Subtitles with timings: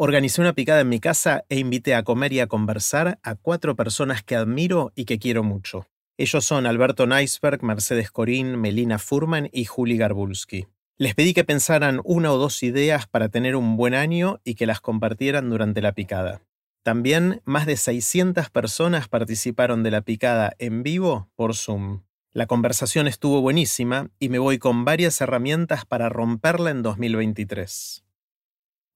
[0.00, 3.74] Organicé una picada en mi casa e invité a comer y a conversar a cuatro
[3.74, 5.88] personas que admiro y que quiero mucho.
[6.16, 10.68] Ellos son Alberto Neisberg, Mercedes Corín, Melina Furman y Juli Garbulski.
[10.98, 14.66] Les pedí que pensaran una o dos ideas para tener un buen año y que
[14.66, 16.42] las compartieran durante la picada.
[16.84, 22.02] También más de 600 personas participaron de la picada en vivo por Zoom.
[22.30, 28.04] La conversación estuvo buenísima y me voy con varias herramientas para romperla en 2023.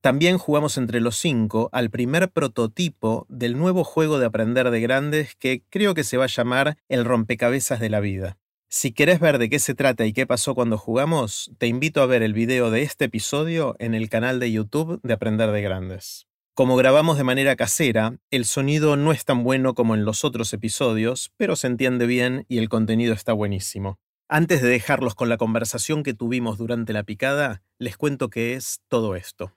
[0.02, 5.36] También jugamos entre los cinco al primer prototipo del nuevo juego de aprender de grandes
[5.36, 8.36] que creo que se va a llamar el rompecabezas de la vida.
[8.68, 12.06] Si querés ver de qué se trata y qué pasó cuando jugamos, te invito a
[12.06, 16.26] ver el video de este episodio en el canal de YouTube de Aprender de Grandes.
[16.54, 20.52] Como grabamos de manera casera, el sonido no es tan bueno como en los otros
[20.52, 24.00] episodios, pero se entiende bien y el contenido está buenísimo.
[24.28, 28.80] Antes de dejarlos con la conversación que tuvimos durante la picada, les cuento qué es
[28.88, 29.52] todo esto.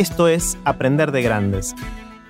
[0.00, 1.74] Esto es Aprender de Grandes,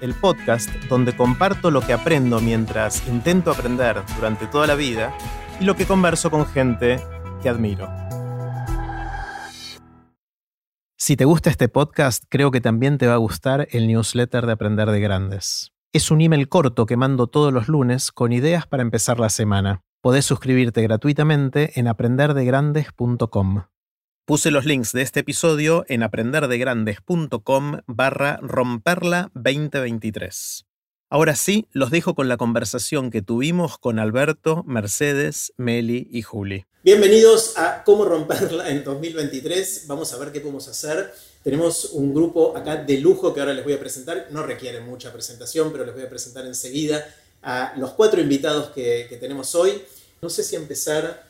[0.01, 5.17] el podcast donde comparto lo que aprendo mientras intento aprender durante toda la vida
[5.61, 7.01] y lo que converso con gente
[7.41, 7.89] que admiro.
[10.99, 14.53] Si te gusta este podcast, creo que también te va a gustar el newsletter de
[14.53, 15.71] Aprender de Grandes.
[15.93, 19.83] Es un email corto que mando todos los lunes con ideas para empezar la semana.
[20.03, 23.63] Podés suscribirte gratuitamente en aprenderdegrandes.com.
[24.31, 30.67] Puse los links de este episodio en aprenderdegrandes.com barra romperla 2023.
[31.09, 36.65] Ahora sí, los dejo con la conversación que tuvimos con Alberto, Mercedes, Meli y Juli.
[36.85, 39.87] Bienvenidos a Cómo romperla en 2023.
[39.89, 41.13] Vamos a ver qué podemos hacer.
[41.43, 44.29] Tenemos un grupo acá de lujo que ahora les voy a presentar.
[44.31, 47.05] No requiere mucha presentación, pero les voy a presentar enseguida
[47.43, 49.83] a los cuatro invitados que, que tenemos hoy.
[50.23, 51.27] No sé si empezar,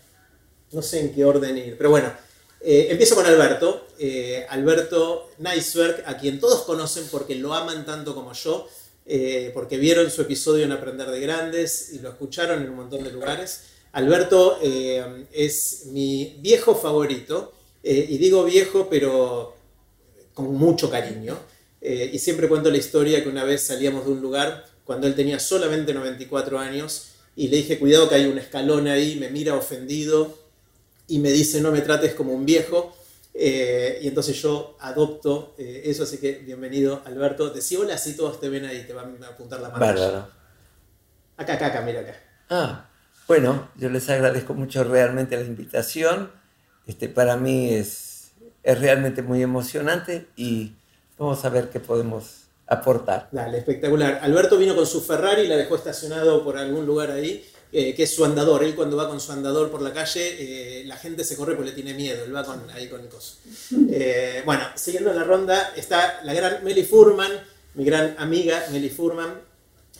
[0.71, 2.13] no sé en qué orden ir, pero bueno,
[2.61, 3.87] eh, empiezo con Alberto.
[3.99, 8.69] Eh, Alberto Neisberg, a quien todos conocen porque lo aman tanto como yo,
[9.07, 13.03] eh, porque vieron su episodio en Aprender de Grandes y lo escucharon en un montón
[13.03, 13.63] de lugares.
[13.93, 14.61] Alberto
[15.33, 19.57] es mi viejo favorito, y digo viejo, pero
[20.33, 21.37] con mucho cariño.
[21.81, 25.41] y siempre cuento la historia que una vez salíamos de un lugar cuando él tenía
[25.41, 30.39] solamente 94 años y le dije, cuidado que hay un escalón ahí, me mira ofendido
[31.11, 32.97] y me dice no me trates como un viejo.
[33.33, 37.51] Eh, y entonces yo adopto eh, eso, así que bienvenido Alberto.
[37.51, 39.85] Decí hola si todos te ven ahí, te van a apuntar la mano.
[39.85, 40.29] Bárbaro.
[41.37, 42.15] Acá, acá, acá, mira acá.
[42.49, 42.91] Ah,
[43.27, 46.31] bueno, yo les agradezco mucho realmente la invitación.
[46.87, 48.33] Este, para mí es,
[48.63, 50.75] es realmente muy emocionante y
[51.19, 53.29] vamos a ver qué podemos aportar.
[53.33, 54.21] Dale, espectacular.
[54.23, 58.15] Alberto vino con su Ferrari, la dejó estacionado por algún lugar ahí eh, que es
[58.15, 58.65] su andador.
[58.65, 61.71] Él cuando va con su andador por la calle, eh, la gente se corre porque
[61.71, 62.25] le tiene miedo.
[62.25, 63.37] Él va con, ahí con el coso.
[63.91, 67.31] Eh, bueno, siguiendo la ronda, está la gran Meli Furman,
[67.75, 69.41] mi gran amiga Meli Furman,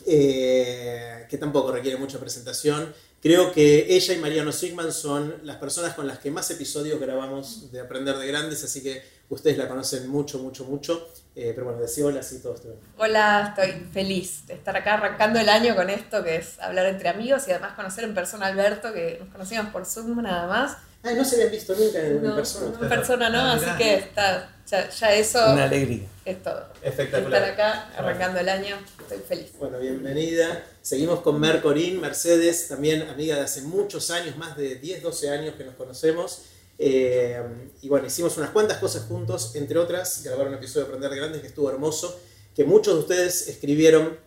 [0.05, 2.93] que tampoco requiere mucha presentación.
[3.21, 7.71] Creo que ella y Mariano Sigman son las personas con las que más episodios grabamos
[7.71, 11.07] de Aprender de Grandes, así que ustedes la conocen mucho, mucho, mucho.
[11.33, 12.61] Eh, pero bueno, decía hola, sí, todos
[12.97, 17.07] Hola, estoy feliz de estar acá arrancando el año con esto, que es hablar entre
[17.07, 20.77] amigos y además conocer en persona a Alberto, que nos conocimos por Zoom nada más.
[21.03, 22.77] Ah, no se habían visto nunca en, persona.
[22.81, 25.39] En persona no, ah, así que está, ya, eso.
[25.51, 26.05] Una alegría.
[26.25, 26.67] Es todo.
[26.81, 27.41] Espectacular.
[27.41, 29.51] Estar acá arrancando el año, estoy feliz.
[29.57, 30.63] Bueno, bienvenida.
[30.81, 35.29] Seguimos con Mer Corín, Mercedes, también amiga de hace muchos años, más de 10, 12
[35.29, 36.43] años que nos conocemos.
[36.83, 37.39] Eh,
[37.83, 41.17] y bueno, hicimos unas cuantas cosas juntos, entre otras, grabar un episodio de Aprender de
[41.17, 42.19] Grandes que estuvo hermoso,
[42.55, 44.17] que muchos de ustedes escribieron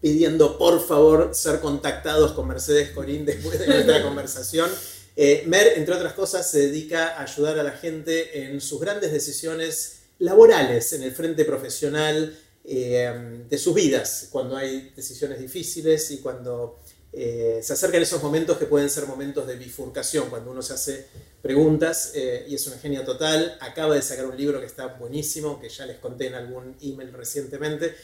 [0.00, 4.70] pidiendo por favor ser contactados con Mercedes Corín después de nuestra conversación.
[5.16, 9.10] Eh, Mer, entre otras cosas, se dedica a ayudar a la gente en sus grandes
[9.10, 16.18] decisiones laborales, en el frente profesional eh, de sus vidas, cuando hay decisiones difíciles y
[16.18, 16.78] cuando
[17.18, 21.06] eh, se acercan esos momentos que pueden ser momentos de bifurcación, cuando uno se hace
[21.40, 23.56] preguntas y es una genia total.
[23.60, 27.12] Acaba de sacar un libro que está buenísimo, que ya les conté en algún email
[27.12, 27.94] recientemente.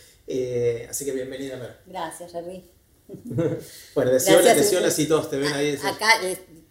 [0.89, 1.77] así que bienvenida, Mer.
[1.87, 2.65] Gracias, Jerry.
[3.95, 5.79] bueno, decía hola, si todos te ven ahí.
[5.85, 6.21] Acá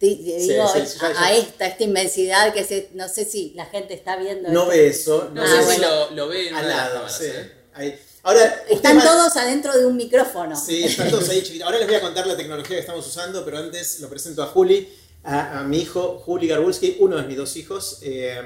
[0.00, 4.50] digo, a, esta, esta inmensidad que se, no sé si la gente está viendo.
[4.50, 5.30] No ve eso.
[5.32, 7.08] No sé si lo, lo ven al lado.
[7.08, 7.26] Sí.
[7.26, 7.98] ¿eh?
[8.24, 10.54] Ahora, están todos adentro de un micrófono.
[10.54, 11.66] Sí, están todos ahí chiquitos.
[11.66, 14.46] Ahora les voy a contar la tecnología que estamos usando, pero antes lo presento a
[14.46, 14.88] Juli,
[15.24, 17.98] a, mi hijo Juli Garbulski, uno de mis dos hijos.
[18.02, 18.40] Eh,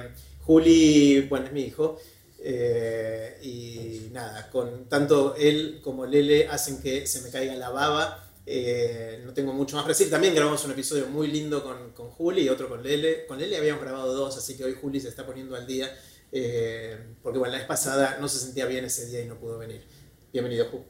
[0.45, 1.99] Juli, bueno, es mi hijo.
[2.39, 8.23] Eh, y nada, con tanto él como Lele hacen que se me caiga la baba
[8.49, 10.09] Eh, no tengo mucho más para decir.
[10.09, 13.27] También grabamos un episodio muy lindo con, con Juli y otro con Lele.
[13.27, 15.91] Con Lele habíamos grabado dos, así que hoy Juli se está poniendo al día.
[16.39, 19.57] Eh, porque bueno, la vez pasada no se sentía bien ese día y no pudo
[19.57, 19.83] venir.
[20.31, 20.85] Bienvenido, Juli.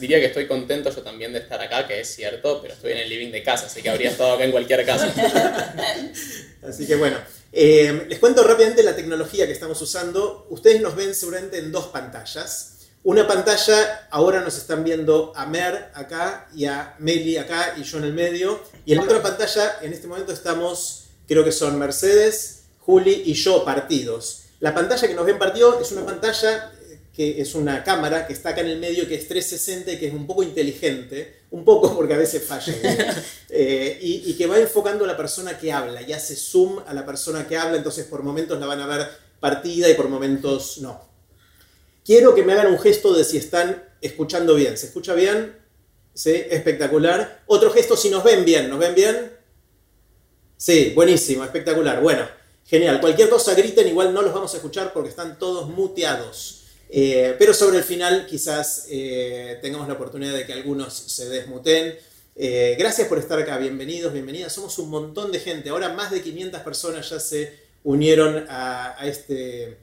[0.00, 2.98] diría que estoy contento yo también de estar acá, que es cierto, pero estoy en
[2.98, 5.12] el living de casa, así que habría estado acá en cualquier casa.
[6.66, 7.18] así que bueno,
[7.52, 10.46] eh, les cuento rápidamente la tecnología que estamos usando.
[10.48, 12.86] Ustedes nos ven seguramente en dos pantallas.
[13.04, 17.98] Una pantalla, ahora nos están viendo a Mer acá y a Meli acá y yo
[17.98, 18.62] en el medio.
[18.86, 22.57] Y en la otra pantalla, en este momento estamos, creo que son Mercedes,
[22.88, 24.44] Juli y yo partidos.
[24.60, 28.32] La pantalla que nos ven partido es una pantalla eh, que es una cámara que
[28.32, 31.66] está acá en el medio, que es 360 y que es un poco inteligente, un
[31.66, 32.72] poco porque a veces falla,
[33.50, 36.94] eh, y, y, que va enfocando a la persona que habla y hace zoom a
[36.94, 39.06] la persona que habla, entonces por momentos la van a ver
[39.38, 41.06] partida y por momentos no.
[42.06, 44.78] Quiero que me hagan un gesto de si están escuchando bien.
[44.78, 45.58] ¿Se escucha bien?
[46.14, 46.32] ¿Sí?
[46.48, 47.42] Espectacular.
[47.48, 48.70] Otro gesto si nos ven bien.
[48.70, 49.30] ¿Nos ven bien?
[50.56, 52.00] Sí, buenísimo, espectacular.
[52.00, 52.37] Bueno,
[52.68, 53.00] genial.
[53.00, 56.64] Cualquier cosa griten, igual no los vamos a escuchar porque están todos muteados.
[56.90, 61.96] Eh, pero sobre el final quizás eh, tengamos la oportunidad de que algunos se desmuten.
[62.36, 64.52] Eh, gracias por estar acá, bienvenidos, bienvenidas.
[64.52, 65.70] Somos un montón de gente.
[65.70, 69.78] Ahora más de 500 personas ya se unieron a este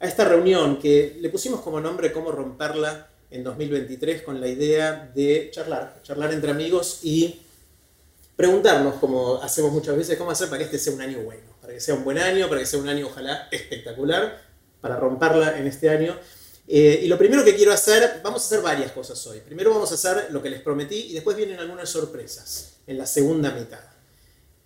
[0.00, 5.10] a esta reunión que le pusimos como nombre cómo romperla en 2023 con la idea
[5.14, 7.40] de charlar, charlar entre amigos y
[8.36, 11.76] preguntarnos, como hacemos muchas veces, cómo hacer para que este sea un año bueno, para
[11.76, 14.42] que sea un buen año, para que sea un año ojalá espectacular,
[14.80, 16.18] para romperla en este año.
[16.66, 19.40] Eh, y lo primero que quiero hacer, vamos a hacer varias cosas hoy.
[19.40, 23.04] Primero vamos a hacer lo que les prometí y después vienen algunas sorpresas en la
[23.04, 23.82] segunda mitad.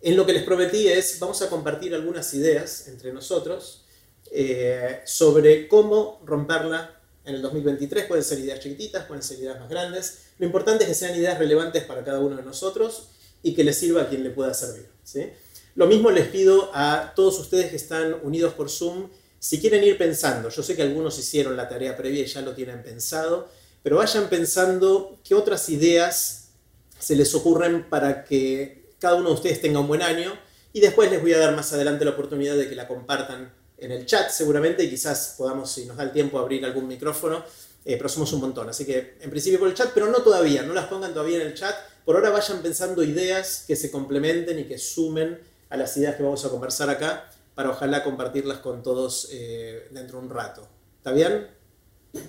[0.01, 3.85] En lo que les prometí es, vamos a compartir algunas ideas entre nosotros
[4.31, 8.05] eh, sobre cómo romperla en el 2023.
[8.07, 10.27] Pueden ser ideas chiquititas, pueden ser ideas más grandes.
[10.39, 13.09] Lo importante es que sean ideas relevantes para cada uno de nosotros
[13.43, 14.89] y que les sirva a quien le pueda servir.
[15.03, 15.33] ¿sí?
[15.75, 19.09] Lo mismo les pido a todos ustedes que están unidos por Zoom,
[19.39, 22.55] si quieren ir pensando, yo sé que algunos hicieron la tarea previa y ya lo
[22.55, 23.49] tienen pensado,
[23.83, 26.51] pero vayan pensando qué otras ideas
[26.99, 30.33] se les ocurren para que cada uno de ustedes tenga un buen año
[30.73, 33.91] y después les voy a dar más adelante la oportunidad de que la compartan en
[33.91, 37.45] el chat seguramente y quizás podamos, si nos da el tiempo, abrir algún micrófono,
[37.85, 38.69] eh, pero somos un montón.
[38.69, 41.49] Así que en principio por el chat, pero no todavía, no las pongan todavía en
[41.49, 41.75] el chat.
[42.05, 45.41] Por ahora vayan pensando ideas que se complementen y que sumen
[45.73, 50.19] a las ideas que vamos a conversar acá para ojalá compartirlas con todos eh, dentro
[50.19, 50.69] de un rato.
[50.99, 51.49] ¿Está bien?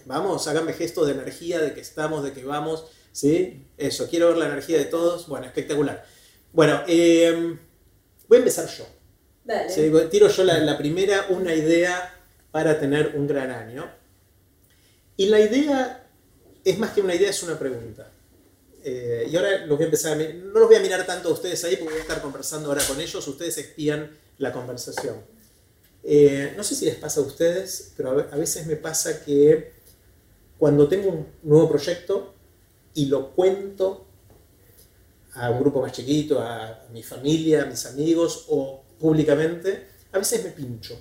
[0.06, 2.86] Vamos, háganme gestos de energía, de que estamos, de que vamos.
[3.12, 3.68] ¿Sí?
[3.78, 5.28] Eso, quiero ver la energía de todos.
[5.28, 6.06] Bueno, espectacular.
[6.54, 7.58] Bueno, eh,
[8.28, 8.86] voy a empezar yo
[10.10, 12.14] tiro yo la, primera, una idea
[12.52, 13.90] para tener un gran año.
[15.18, 16.08] Y la idea
[16.64, 18.10] es más que una idea, es una pregunta.
[18.84, 21.32] Eh, y ahora los voy a empezar a no los voy a mirar tanto a
[21.32, 25.16] ustedes ahí porque voy a estar conversando ahora con ellos, ustedes espían la conversación.
[26.04, 29.72] Eh, no sé si les pasa a ustedes, pero a veces me pasa que
[30.58, 32.34] cuando tengo un nuevo proyecto
[32.94, 34.06] y lo cuento
[35.34, 40.44] a un grupo más chiquito, a mi familia, a mis amigos, o públicamente, a veces
[40.44, 40.98] me pincho.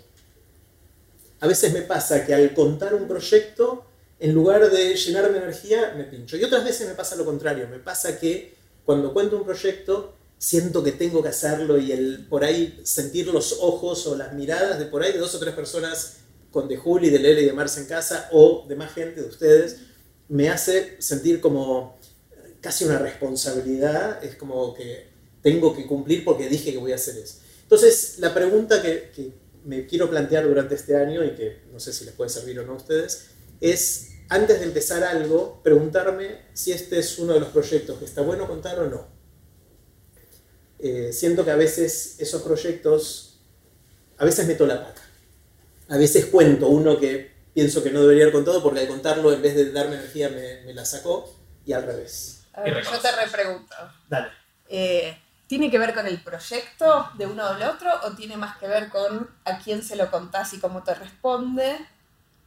[1.40, 3.84] A veces me pasa que al contar un proyecto,
[4.22, 6.36] en lugar de llenarme energía, me pincho.
[6.36, 7.66] Y otras veces me pasa lo contrario.
[7.68, 8.54] Me pasa que
[8.84, 13.58] cuando cuento un proyecto, siento que tengo que hacerlo y el, por ahí sentir los
[13.60, 16.18] ojos o las miradas de por ahí de dos o tres personas
[16.52, 19.28] con de Juli, de Lele y de Marce en casa o de más gente de
[19.28, 19.78] ustedes,
[20.28, 21.98] me hace sentir como
[22.60, 24.22] casi una responsabilidad.
[24.22, 25.08] Es como que
[25.42, 27.38] tengo que cumplir porque dije que voy a hacer eso.
[27.64, 29.32] Entonces, la pregunta que,
[29.64, 32.66] me quiero plantear durante este año y que no sé si les puede servir o
[32.66, 33.26] no a ustedes,
[33.60, 38.22] es antes de empezar algo, preguntarme si este es uno de los proyectos que está
[38.22, 39.06] bueno contar o no.
[40.78, 43.40] Eh, siento que a veces esos proyectos,
[44.18, 45.02] a veces meto la pata.
[45.88, 49.42] A veces cuento uno que pienso que no debería haber contado porque al contarlo en
[49.42, 51.32] vez de darme energía me, la sacó
[51.64, 52.46] y al revés.
[52.54, 53.74] A ver, yo te repregunto.
[54.08, 54.28] Dale.
[54.68, 58.56] Eh, ¿Tiene que ver con el proyecto de uno o del otro o tiene más
[58.56, 61.76] que ver con a quién se lo contás y cómo te responde?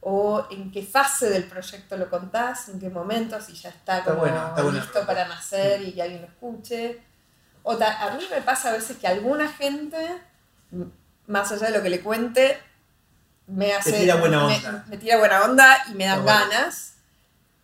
[0.07, 2.69] ¿O en qué fase del proyecto lo contás?
[2.69, 3.41] ¿En qué momento?
[3.41, 4.24] Si ya está como
[4.71, 7.01] listo para nacer y que alguien lo escuche.
[7.63, 9.97] O a mí me pasa a veces que alguna gente,
[11.25, 12.55] más allá de lo que le cuente,
[13.47, 13.93] me hace...
[13.93, 14.85] Me tira buena onda.
[14.88, 16.97] Me, tira buena onda y me dan ganas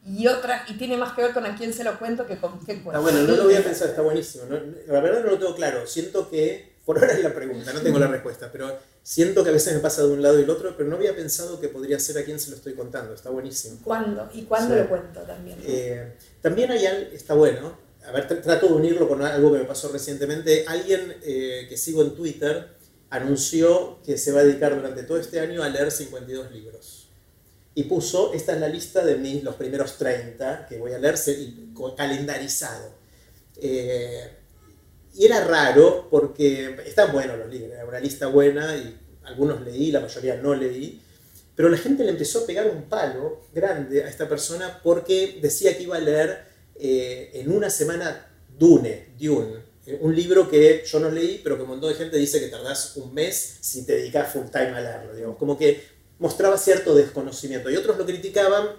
[0.03, 2.57] y otra, y tiene más que ver con a quién se lo cuento que con
[2.65, 2.89] qué cuento.
[2.89, 4.45] Está bueno, no lo voy a pensar, está buenísimo.
[4.87, 5.85] la verdad no lo tengo claro.
[5.85, 9.53] Siento que, por ahora es la pregunta, no tengo la respuesta, pero siento que a
[9.53, 11.99] veces me pasa de un lado y del otro, pero no había pensado que podría
[11.99, 13.13] ser a quién se lo estoy contando.
[13.13, 13.79] Está buenísimo.
[13.83, 14.29] ¿Cuándo?
[14.33, 15.57] ¿Y cuándo lo cuento también?
[15.65, 19.65] Eh, también hay algo, está bueno, a ver, trato de unirlo con algo que me
[19.65, 20.65] pasó recientemente.
[20.67, 22.69] Alguien eh, que sigo en Twitter
[23.09, 27.09] anunció que se va a dedicar durante todo este año a leer 52 libros.
[27.73, 31.15] Y puso, esta es la lista de mis, los primeros 30 que voy a leer
[31.95, 32.91] calendarizado.
[33.61, 34.40] Eh,
[35.13, 39.91] y era raro porque están buenos los libros, era una lista buena y algunos leí,
[39.91, 41.01] la mayoría no leí.
[41.55, 45.75] Pero la gente le empezó a pegar un palo grande a esta persona porque decía
[45.77, 48.27] que iba a leer eh, en una semana
[48.57, 52.17] Dune, Dune, eh, un libro que yo no leí, pero que un montón de gente
[52.17, 55.83] dice que tardás un mes si te dedicas full time a leerlo, digamos, como que
[56.19, 57.69] mostraba cierto desconocimiento.
[57.69, 58.69] Y otros lo criticaban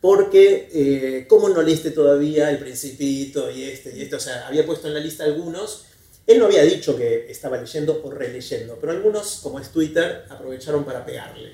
[0.00, 4.16] porque, eh, ¿cómo no leíste todavía El Principito y este y este?
[4.16, 5.86] O sea, había puesto en la lista algunos.
[6.26, 10.84] Él no había dicho que estaba leyendo o releyendo, pero algunos, como es Twitter, aprovecharon
[10.84, 11.52] para pegarle.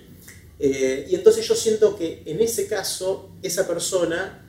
[0.59, 4.45] y entonces yo siento que en ese caso, esa persona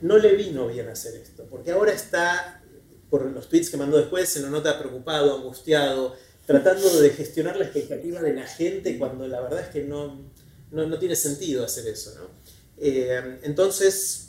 [0.00, 2.62] no le vino bien hacer esto, porque ahora está,
[3.08, 6.14] por los tweets que mandó después, se lo nota preocupado, angustiado,
[6.46, 10.30] tratando de gestionar la expectativa de la gente cuando la verdad es que no,
[10.70, 12.14] no, tiene sentido hacer eso.
[12.18, 12.28] ¿no?
[12.78, 14.24] Eh, entonces,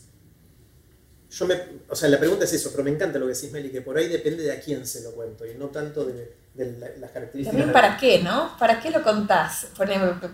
[1.30, 3.70] yo me, o sea, la pregunta es eso, pero me encanta lo que decís, Meli,
[3.70, 7.12] que por ahí depende de a quién se lo cuento y no tanto de, las
[7.12, 7.48] características.
[7.48, 8.56] También para qué, ¿no?
[8.58, 9.68] ¿Para qué lo contás?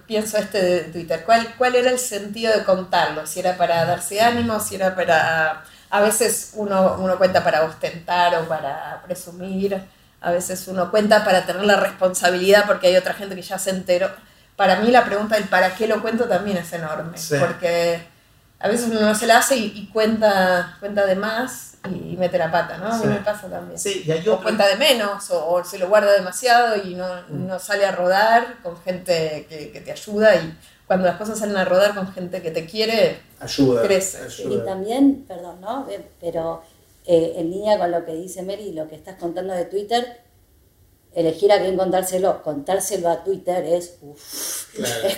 [0.06, 1.24] pienso este de Twitter.
[1.26, 3.26] ¿Cuál, ¿Cuál era el sentido de contarlo?
[3.26, 5.64] Si era para darse ánimo, si era para...
[5.90, 9.82] A veces uno, uno cuenta para ostentar o para presumir,
[10.22, 13.72] a veces uno cuenta para tener la responsabilidad porque hay otra gente que ya se
[13.72, 14.10] enteró.
[14.62, 18.00] Para mí la pregunta del para qué lo cuento también es enorme, porque
[18.60, 22.52] a veces uno no se la hace y, cuenta, cuenta de más y, mete la
[22.52, 22.94] pata, ¿no?
[22.94, 23.80] A mí me pasa también.
[23.80, 27.48] Sí, y hay O cuenta de menos, o, se lo guarda demasiado y no, mm.
[27.48, 31.58] no sale a rodar con gente que, que, te ayuda y cuando las cosas salen
[31.58, 34.28] a rodar con gente que te quiere, ayuda, crece.
[34.48, 35.90] Y también, perdón, ¿no?
[35.90, 36.62] Eh, pero
[37.08, 40.22] eh, en línea con lo que dice Mary y lo que estás contando de Twitter,
[41.14, 45.18] elegir a quién contárselo, contárselo a Twitter es, uff, es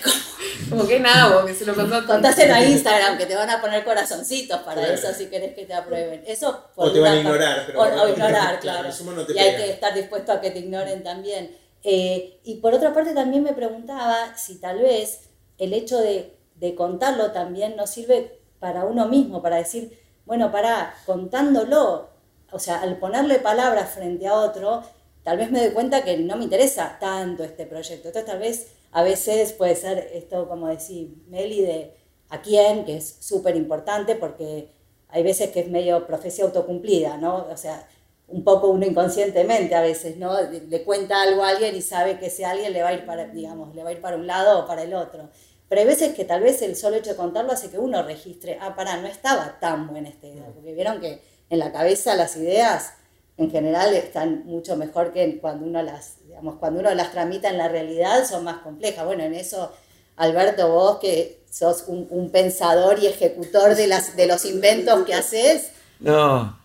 [0.69, 2.05] como, que nada, que se lo contó.
[2.05, 5.73] Contáselo a Instagram, que te van a poner corazoncitos para eso si querés que te
[5.73, 6.23] aprueben.
[6.25, 7.63] Eso o te van a ignorar.
[7.67, 8.89] Pero o, ignorar, claro.
[9.29, 11.55] y hay que estar dispuesto a que te ignoren también.
[11.83, 16.75] Eh, y por otra parte también me preguntaba si tal vez el hecho de, de
[16.75, 22.09] contarlo también nos sirve para uno mismo, para decir, bueno, para contándolo,
[22.51, 24.83] o sea, al ponerle palabras frente a otro,
[25.23, 28.07] tal vez me doy cuenta que no me interesa tanto este proyecto.
[28.07, 31.93] Entonces tal vez a veces puede ser esto, como decir Meli, de
[32.29, 34.69] a quién, que es súper importante porque
[35.09, 37.47] hay veces que es medio profecía autocumplida, ¿no?
[37.51, 37.87] O sea,
[38.27, 40.35] un poco uno inconscientemente a veces, ¿no?
[40.41, 43.27] Le cuenta algo a alguien y sabe que ese alguien le va a ir para,
[43.27, 45.29] digamos, le va a ir para un lado o para el otro.
[45.69, 48.57] Pero hay veces que tal vez el solo hecho de contarlo hace que uno registre,
[48.59, 52.35] ah, pará, no estaba tan buena esta idea, porque vieron que en la cabeza las
[52.37, 52.93] ideas
[53.37, 57.57] en general están mucho mejor que cuando uno las, digamos, cuando uno las tramita en
[57.57, 59.05] la realidad son más complejas.
[59.05, 59.71] Bueno, en eso,
[60.17, 65.71] Alberto, vos que sos un, pensador y ejecutor de, las, de los inventos que haces.
[65.99, 66.57] No,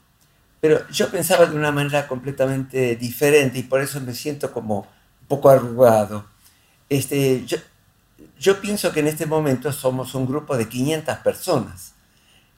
[0.60, 5.28] pero yo pensaba de una manera completamente diferente y por eso me siento como un
[5.28, 6.26] poco arrugado.
[6.90, 7.58] Este, yo,
[8.38, 11.94] yo pienso que en este momento somos un grupo de 500 personas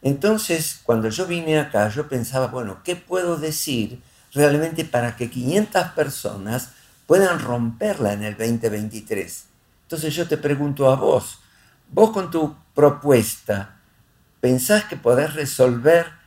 [0.03, 4.03] entonces, cuando yo vine acá, yo pensaba, bueno, ¿qué puedo decir
[4.33, 6.71] realmente para que 500 personas
[7.07, 9.45] puedan romperla en el 2023?
[9.83, 11.41] Entonces yo te pregunto a vos,
[11.91, 13.77] vos con tu propuesta,
[14.41, 16.20] ¿pensás que podés resolver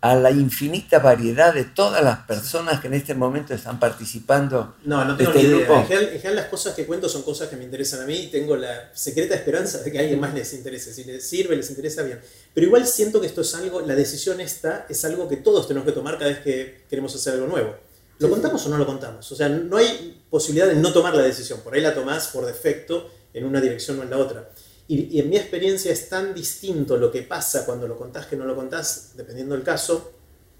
[0.00, 4.76] a la infinita variedad de todas las personas que en este momento están participando.
[4.84, 5.80] No, no tengo este ni idea.
[5.80, 8.56] En general, las cosas que cuento son cosas que me interesan a mí y tengo
[8.56, 10.94] la secreta esperanza de que a alguien más les interese.
[10.94, 12.20] Si les sirve, les interesa bien.
[12.54, 15.86] Pero igual siento que esto es algo, la decisión esta es algo que todos tenemos
[15.86, 17.74] que tomar cada vez que queremos hacer algo nuevo.
[18.20, 19.30] ¿Lo contamos o no lo contamos?
[19.30, 21.60] O sea, no hay posibilidad de no tomar la decisión.
[21.60, 24.48] Por ahí la tomás por defecto en una dirección o en la otra.
[24.88, 28.46] Y, en mi experiencia es tan distinto lo que pasa cuando lo contás que no
[28.46, 30.12] lo contás, dependiendo del caso,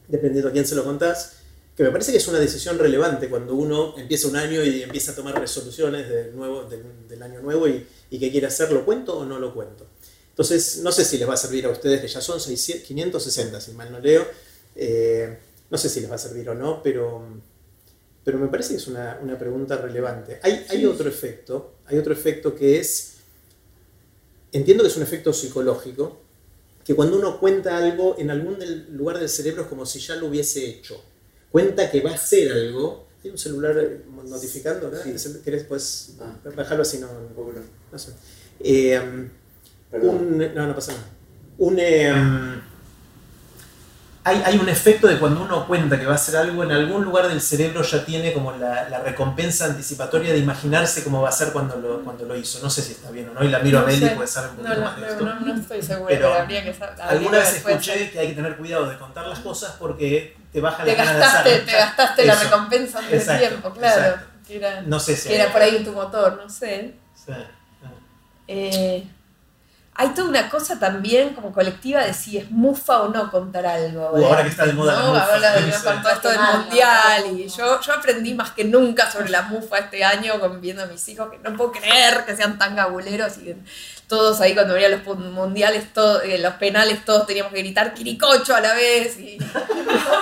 [0.06, 1.32] dependiendo a quién se lo contás,
[1.74, 5.12] que me parece que es una decisión relevante cuando uno empieza un año y empieza
[5.12, 9.18] a tomar resoluciones del, nuevo, del, año nuevo y, y qué quiere hacer, ¿lo cuento
[9.18, 9.86] o no lo cuento?
[10.38, 13.72] Entonces, no sé si les va a servir a ustedes, que ya son 560, si
[13.72, 14.24] mal no leo,
[14.76, 15.36] eh,
[15.68, 17.24] no sé si les va a servir o no, pero,
[18.22, 20.38] pero me parece que es una, una pregunta relevante.
[20.42, 23.17] Hay, hay otro efecto, hay otro efecto que es
[24.52, 26.20] entiendo que es un efecto psicológico,
[26.84, 28.56] que cuando uno cuenta algo en algún
[28.92, 31.02] lugar del cerebro es como si ya lo hubiese hecho.
[31.50, 33.08] Cuenta que va a hacer algo.
[33.22, 34.90] ¿Hay un celular eh, notificando?
[34.90, 34.98] ¿no?
[35.44, 36.14] ¿Querés pues
[36.56, 36.98] bajarlo así?
[36.98, 37.08] No,
[37.92, 38.12] no sé.
[38.60, 38.98] Eh,
[39.92, 41.10] no, no pasa nada.
[41.58, 42.10] Un, eh,
[44.24, 47.28] hay, un efecto de cuando uno cuenta que va a hacer algo, en algún lugar
[47.28, 51.76] del cerebro ya tiene como la, recompensa anticipatoria de imaginarse cómo va a ser cuando
[51.76, 52.60] lo, cuando lo hizo.
[52.62, 54.56] No sé si está bien o no, y la miro a Meli, puede saber un
[54.56, 55.24] poquito no, más de esto.
[55.24, 57.00] No, no estoy segura, pero, habría que saber.
[57.00, 60.84] Alguna vez escuché que hay que tener cuidado de contar las cosas porque te baja
[60.84, 61.58] la gana de.
[61.60, 64.16] Te gastaste la recompensa del tiempo, claro.
[64.48, 66.94] era, no sé si que era por ahí en tu motor, no sé.
[67.14, 67.32] Sí.
[68.50, 69.06] Eh,
[70.00, 74.06] hay toda una cosa también como colectiva de si es mufa o no contar algo.
[74.06, 75.00] ahora que está de moda ¿no?
[75.00, 75.34] la mufa.
[75.34, 77.24] Ahora de, con todo esto del mundial.
[77.32, 80.86] Y yo, yo aprendí más que nunca sobre la mufa este año con viendo a
[80.86, 83.56] mis hijos, que no puedo creer que sean tan gabuleros y
[84.06, 88.54] todos ahí cuando venían los mundiales, todos, eh, los penales, todos teníamos que gritar Quiricocho
[88.54, 89.18] a la vez.
[89.18, 89.36] Y...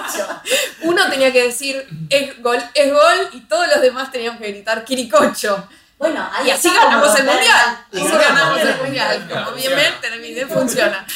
[0.85, 4.87] Uno tenía que decir es gol, es gol y todos los demás teníamos que gritar
[4.87, 5.69] Quiricocho.
[5.99, 7.87] Bueno, y así ganamos el mundial.
[7.93, 9.47] Así ganamos el mundial.
[9.53, 11.07] Obviamente funciona.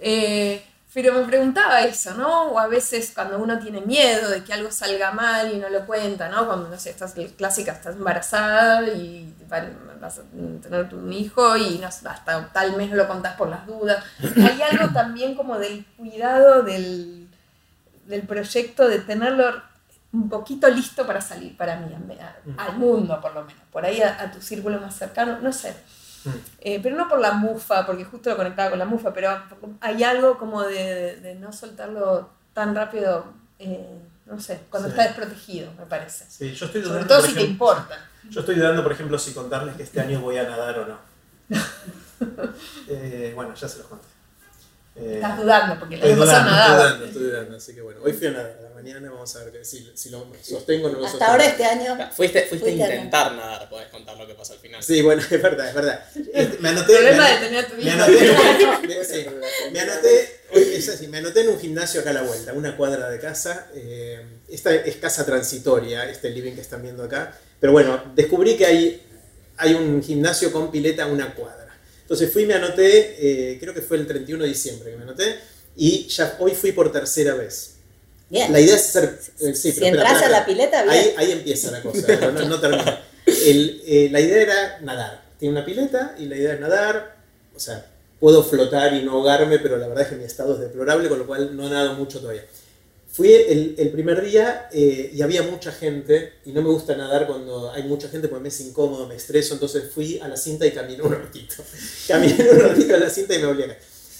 [0.00, 2.44] Eh, pero me preguntaba eso, ¿no?
[2.44, 5.86] O a veces cuando uno tiene miedo de que algo salga mal y no lo
[5.86, 6.46] cuenta, ¿no?
[6.46, 12.50] Cuando, no sé, estás clásica, estás embarazada y vas a tener un hijo y hasta
[12.52, 14.02] tal mes no lo contás por las dudas.
[14.36, 17.28] Hay algo también como del cuidado del,
[18.06, 19.62] del proyecto, de tenerlo
[20.12, 22.58] un poquito listo para salir para mí, mm.
[22.58, 25.76] al mundo por lo menos, por ahí a, tu círculo más cercano, no sé.
[26.24, 26.30] Mm.
[26.60, 29.30] Eh, pero no por la mufa, porque justo lo conectaba con la mufa, pero
[29.80, 33.26] hay algo como de, no soltarlo tan rápido,
[33.58, 36.24] eh, no sé, cuando está desprotegido, me parece.
[36.28, 37.02] Sí, yo estoy dudando.
[37.02, 37.98] Sobre todo si te importa.
[38.30, 40.98] Yo estoy dudando, por ejemplo, si contarles que este año voy a nadar o no.
[42.88, 44.06] Eh, bueno, ya se los conté.
[44.96, 47.06] Estás dudando, porque estoy dudando, Estoy dudando,
[47.56, 50.88] así que bueno, hoy fui a nadar mañana, vamos a ver si, si lo sostengo
[50.88, 51.98] o no lo Hasta ahora este año.
[52.12, 54.82] Fuiste, fuiste, a intentar nadar, podés contar lo que pasó al final.
[54.82, 56.04] Sí, bueno, es verdad, es verdad.
[56.60, 56.92] Me anoté.
[56.94, 59.26] Problema me, de tener tu me anoté, sí,
[59.72, 63.10] me anoté, es así, me anoté en un gimnasio acá a la vuelta, una cuadra
[63.10, 63.68] de casa.
[63.74, 67.36] Eh, esta es casa transitoria, este living que están viendo acá.
[67.60, 69.02] Pero bueno, descubrí que hay,
[69.56, 71.76] hay un gimnasio con pileta a una cuadra.
[72.02, 75.02] Entonces fui y me anoté, eh, creo que fue el 31 de diciembre que me
[75.02, 75.38] anoté,
[75.78, 77.76] y ya hoy fui por tercera vez.
[78.30, 79.18] La idea es hacer.
[79.40, 80.94] Eh, sí, si entras a la pileta, bien.
[80.94, 82.06] Ahí, ahí empieza la cosa,
[82.46, 83.02] no, termina.
[83.24, 85.22] El, eh, la idea era nadar.
[85.38, 87.16] Tiene una pileta y la idea es nadar.
[87.54, 87.86] O sea,
[88.18, 91.20] puedo flotar y no ahogarme, pero la verdad es que mi estado es deplorable, con
[91.20, 92.44] lo cual no he nadado mucho todavía.
[93.10, 97.26] Fui el, el primer día eh, y había mucha gente, y no me gusta nadar
[97.26, 100.66] cuando hay mucha gente porque me es incómodo, me estreso, entonces fui a la cinta
[100.66, 101.56] y caminé un ratito.
[102.08, 103.66] Caminé un ratito a la cinta y me volví a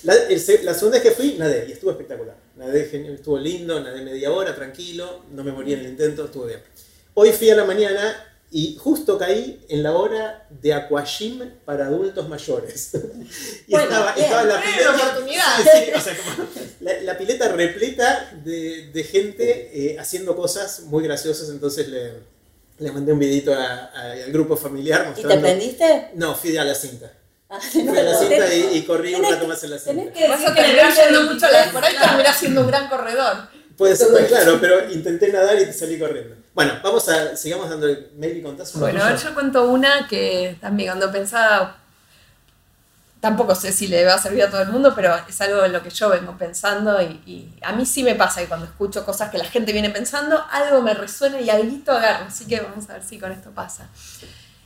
[0.05, 2.37] La, la, segunda vez que fui, nadé y estuvo espectacular.
[2.57, 6.61] Nadé estuvo lindo, nadé media hora, tranquilo, no me morí en el intento, estuvo bien.
[7.15, 12.29] Hoy fui a la mañana y justo caí en la hora de aquagym para adultos
[12.29, 12.91] mayores.
[13.67, 16.05] y estaba, estaba, la pileta.
[16.81, 22.13] la, pileta repleta de, de gente eh, haciendo cosas muy graciosas, entonces le,
[22.79, 25.35] le mandé un videito al grupo familiar mostrando.
[25.35, 26.11] ¿Y te prendiste?
[26.15, 27.13] No, fui a la cinta.
[27.51, 30.13] Ah, Fui a la cinta y, corrí un rato más en la cinta.
[30.13, 33.49] Que Vas a terminar yendo mucho a la por ahí terminás siendo un gran corredor.
[33.77, 36.35] Puede ser, pues, claro, pero intenté nadar y salí corriendo.
[36.53, 40.09] Bueno, vamos a, sigamos dando mail y contás una Bueno, a ver, yo cuento una
[40.09, 41.77] que también cuando pensaba,
[43.21, 45.73] tampoco sé si le va a servir a todo el mundo, pero es algo en
[45.73, 49.31] lo que yo vengo pensando y, a mí sí me pasa que cuando escucho cosas
[49.31, 52.95] que la gente viene pensando, algo me resuena y algo agarro, así que vamos a
[52.95, 53.89] ver si con esto pasa.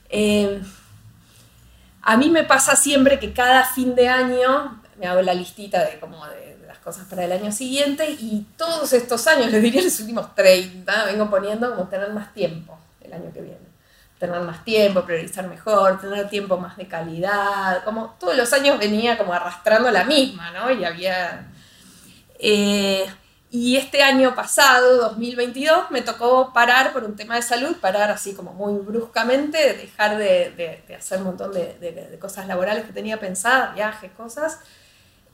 [0.09, 0.61] Eh,
[2.03, 6.01] a mí me pasa siempre que cada fin de año me hago la listita de,
[6.01, 10.01] como de, las cosas para el año siguiente y todos estos años, les diría los
[10.01, 13.73] últimos 30, vengo poniendo como tener más tiempo el año que viene.
[14.19, 19.19] Tener más tiempo, priorizar mejor, tener tiempo más de calidad, como todos los años venía
[19.19, 20.71] como arrastrando la misma, ¿no?
[20.71, 21.49] Y había...
[22.39, 23.05] Eh,
[23.55, 28.33] y este año pasado, 2022, me tocó parar por un tema de salud, parar así
[28.33, 34.11] como muy bruscamente, dejar de, hacer un montón de, cosas laborales que tenía pensadas, viajes,
[34.13, 34.59] cosas.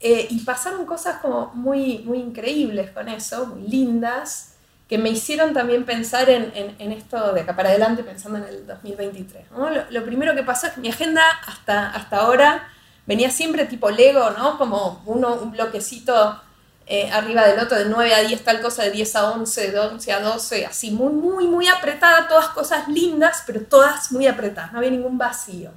[0.01, 4.55] Eh, y pasaron cosas como muy, muy increíbles con eso, muy lindas,
[4.89, 9.45] que me hicieron también pensar en, esto de acá para adelante, pensando en el 2023.
[9.91, 12.67] Lo, primero que pasó es que mi agenda hasta, hasta ahora
[13.05, 14.57] venía siempre tipo Lego, ¿no?
[14.57, 16.41] Como uno, un bloquecito
[16.91, 19.79] eh, arriba del otro, de 9 a 10 tal cosa, de 10 a 11, de
[19.79, 24.73] 11 a 12, así muy, muy, muy apretada, todas cosas lindas, pero todas muy apretadas,
[24.73, 25.69] no había ningún vacío.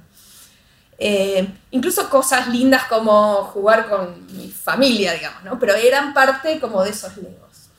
[0.97, 5.59] Eh, incluso cosas lindas como jugar con mi familia, digamos, ¿no?
[5.59, 7.69] Pero eran parte como de esos legos.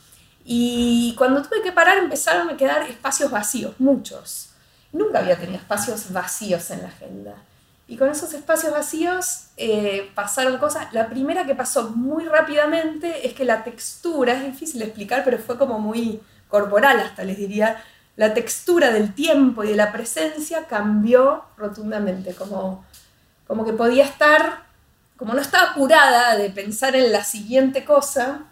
[0.44, 4.50] Y cuando tuve que parar empezaron a quedar espacios vacíos, muchos.
[4.92, 7.34] Nunca había tenido espacios vacíos en la agenda.
[7.86, 10.92] Y con esos espacios vacíos eh, pasaron cosas.
[10.92, 15.38] La primera que pasó muy rápidamente es que la textura, es difícil de explicar, pero
[15.38, 17.82] fue como muy corporal hasta les diría,
[18.16, 22.84] la textura del tiempo y de la presencia cambió rotundamente, como,
[23.46, 24.64] como que podía estar,
[25.16, 28.42] como no estaba curada de pensar en la siguiente cosa,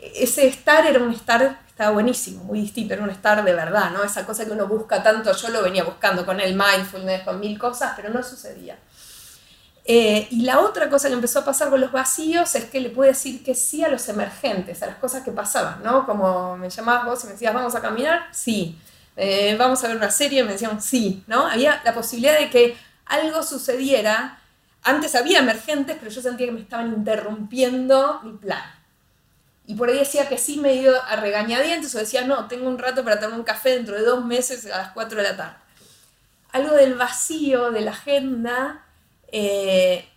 [0.00, 4.04] ese estar era un estar, estaba buenísimo, muy distinto, era un estar de verdad, ¿no?
[4.04, 7.58] Esa cosa que uno busca tanto, yo lo venía buscando con el mindfulness, con mil
[7.58, 8.76] cosas, pero no sucedía.
[9.84, 12.90] Eh, y la otra cosa que empezó a pasar con los vacíos es que le
[12.90, 16.04] pude decir que sí a los emergentes, a las cosas que pasaban, ¿no?
[16.04, 18.78] Como me llamabas vos y me decías, vamos a caminar, sí.
[19.16, 21.46] Eh, vamos a ver una serie, me decían, sí, ¿no?
[21.46, 24.38] Había la posibilidad de que algo sucediera.
[24.82, 28.81] Antes había emergentes, pero yo sentía que me estaban interrumpiendo mi plan.
[29.66, 32.78] Y por ahí decía que sí me iba a regañadientes o decía, no, tengo un
[32.78, 35.56] rato para tomar un café dentro de dos meses a las 4 de la tarde.
[36.50, 38.84] Algo del vacío, de la agenda,
[39.28, 40.08] eh,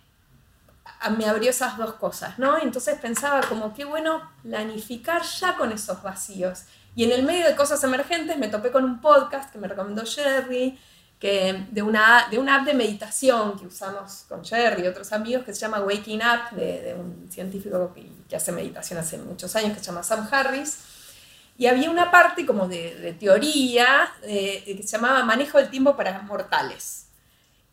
[1.16, 2.58] me abrió esas dos cosas, ¿no?
[2.58, 6.64] Entonces pensaba como qué bueno planificar ya con esos vacíos.
[6.94, 10.04] Y en el medio de cosas emergentes me topé con un podcast que me recomendó
[10.04, 10.78] Jerry,
[11.18, 15.44] que, de, una, de una app de meditación que usamos con Jerry y otros amigos
[15.44, 19.78] que se llama Waking Up, de, un científico que, hace meditación hace muchos años que
[19.78, 20.78] se llama Sam Harris.
[21.58, 26.20] Y había una parte como de, teoría eh, que se llamaba Manejo del tiempo para
[26.22, 27.06] mortales.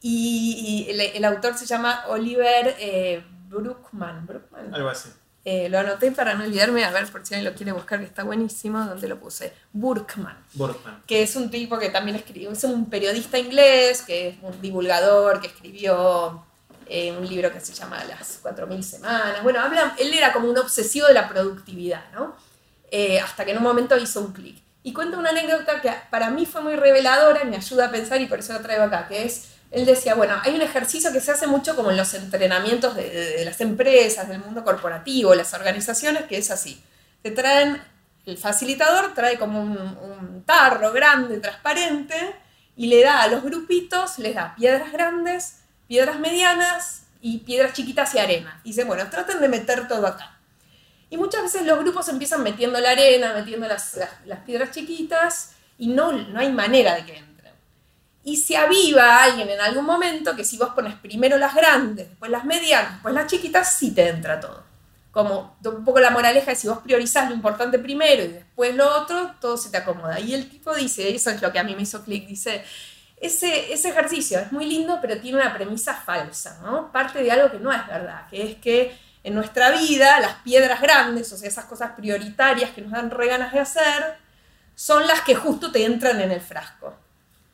[0.01, 4.27] Y, el, autor se llama Oliver eh, Bruckman.
[4.71, 5.09] Algo así.
[5.45, 8.05] Eh, lo anoté para no olvidarme, a ver por si alguien lo quiere buscar, que
[8.05, 9.53] está buenísimo, donde lo puse.
[9.73, 10.37] Burkman.
[10.53, 11.03] Burkman.
[11.05, 15.41] Que es un tipo que también escribió, es un periodista inglés, que es un divulgador,
[15.41, 16.45] que escribió
[16.87, 19.43] eh, un libro que se llama Las 4.000 semanas.
[19.43, 22.35] Bueno, habla, él era como un obsesivo de la productividad, ¿no?
[23.23, 24.61] hasta que en un momento hizo un clic.
[24.83, 28.21] Y cuenta una anécdota que para mí fue muy reveladora y me ayuda a pensar
[28.21, 31.19] y por eso la traigo acá, que es él decía, bueno, hay un ejercicio que
[31.19, 36.25] se hace mucho como en los entrenamientos de, las empresas, del mundo corporativo, las organizaciones,
[36.25, 36.81] que es así.
[37.23, 37.33] Te
[38.25, 42.35] el facilitador trae como un, tarro grande, transparente,
[42.75, 48.13] y le da a los grupitos, les da piedras grandes, piedras medianas y piedras chiquitas
[48.13, 48.61] y arena.
[48.63, 50.37] Y dice, bueno, traten de meter todo acá.
[51.09, 53.97] Y muchas veces los grupos empiezan metiendo la arena, metiendo las,
[54.45, 57.32] piedras chiquitas, y no, no hay manera de que
[58.23, 62.31] y se aviva alguien en algún momento que si vos pones primero las grandes, después
[62.31, 64.63] las medianas, después las chiquitas, sí te entra todo.
[65.11, 69.01] Como un poco la moraleja de si vos priorizás lo importante primero y después lo
[69.01, 70.19] otro, todo se te acomoda.
[70.19, 72.63] Y el tipo dice, eso es lo que a mí me hizo clic, dice,
[73.17, 76.91] ese, ese ejercicio es muy lindo, pero tiene una premisa falsa, ¿no?
[76.91, 80.81] Parte de algo que no es verdad, que es que en nuestra vida las piedras
[80.81, 84.17] grandes, o sea, esas cosas prioritarias que nos dan re ganas de hacer,
[84.75, 87.02] son las que justo te entran en el frasco.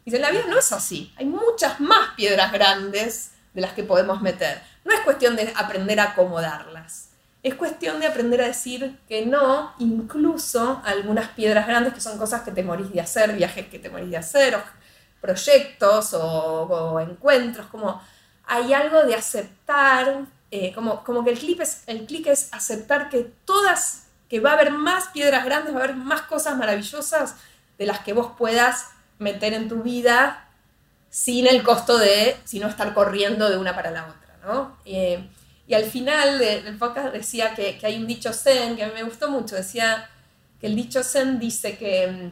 [0.10, 1.14] Dice, la vida no es así.
[1.18, 4.60] Hay muchas más piedras grandes de las que podemos meter.
[4.84, 7.10] No es cuestión de aprender a acomodarlas.
[7.44, 12.42] Es cuestión de aprender a decir que no, incluso algunas piedras grandes que son cosas
[12.42, 14.64] que te morís de hacer, viajes que te morís de hacer, o
[15.22, 18.02] proyectos o, encuentros, como
[18.48, 24.08] hay algo de aceptar, eh, como, como que el clic, es, es aceptar que todas,
[24.28, 27.36] que va a haber más piedras grandes, va a haber más cosas maravillosas
[27.78, 28.88] de las que vos puedas
[29.20, 30.50] meter en tu vida
[31.10, 34.78] sin el costo de, si no estar corriendo de una para la otra, ¿no?
[34.86, 35.28] Eh,
[35.68, 39.04] y al final del podcast decía que, hay un dicho zen que a mí me
[39.04, 40.10] gustó mucho, decía
[40.60, 42.32] que el dicho zen dice que,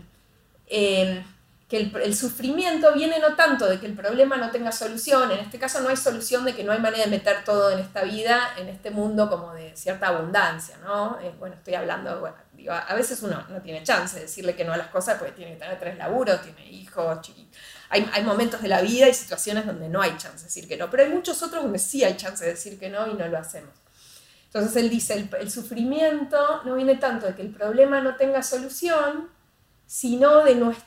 [0.67, 1.23] eh,
[1.67, 5.39] que el, el, sufrimiento viene no tanto de que el problema no tenga solución, en
[5.39, 8.03] este caso no hay solución de que no hay manera de meter todo en esta
[8.03, 11.19] vida, en este mundo como de cierta abundancia, ¿no?
[11.19, 12.38] Eh, bueno, estoy hablando, bueno,
[12.71, 15.53] a veces uno no tiene chance de decirle que no a las cosas porque tiene
[15.53, 17.19] que tener tres laburos, tiene hijos,
[17.89, 20.77] hay, hay, momentos de la vida y situaciones donde no hay chance de decir que
[20.77, 23.27] no, pero hay muchos otros donde sí hay chance de decir que no y no
[23.27, 23.73] lo hacemos.
[24.45, 29.30] Entonces él dice, el, sufrimiento no viene tanto de que el problema no tenga solución,
[29.86, 30.87] sino de nuestra,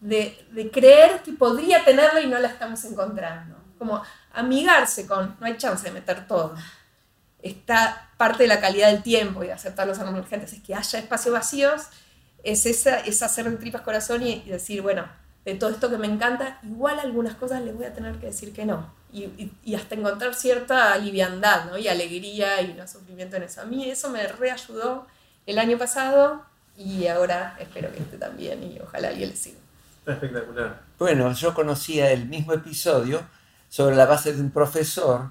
[0.00, 3.56] de, de creer que podría tenerla y no la estamos encontrando.
[3.78, 6.54] Como amigarse con, no hay chance de meter todo
[7.48, 10.98] está parte de la calidad del tiempo y de aceptar los emergentes, es que haya
[10.98, 11.82] espacios vacíos,
[12.42, 15.06] es, esa, es hacer de tripas corazón y, decir, bueno,
[15.44, 18.52] de todo esto que me encanta, igual algunas cosas les voy a tener que decir
[18.52, 18.94] que no.
[19.12, 21.78] Y, hasta encontrar cierta liviandad ¿no?
[21.78, 23.62] y alegría y no sufrimiento en eso.
[23.62, 25.06] A mí eso me reayudó
[25.46, 26.44] el año pasado
[26.76, 29.58] y ahora espero que esté también y ojalá alguien le siga.
[30.06, 30.82] Espectacular.
[30.98, 33.22] Bueno, yo conocía el mismo episodio
[33.68, 35.30] sobre la base de un profesor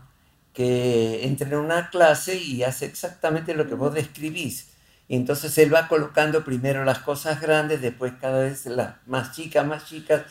[0.54, 4.70] que entra en una clase y hace exactamente lo que vos describís.
[5.08, 9.66] Y entonces él va colocando primero las cosas grandes, después cada vez las más chicas,
[9.66, 10.24] más chicas.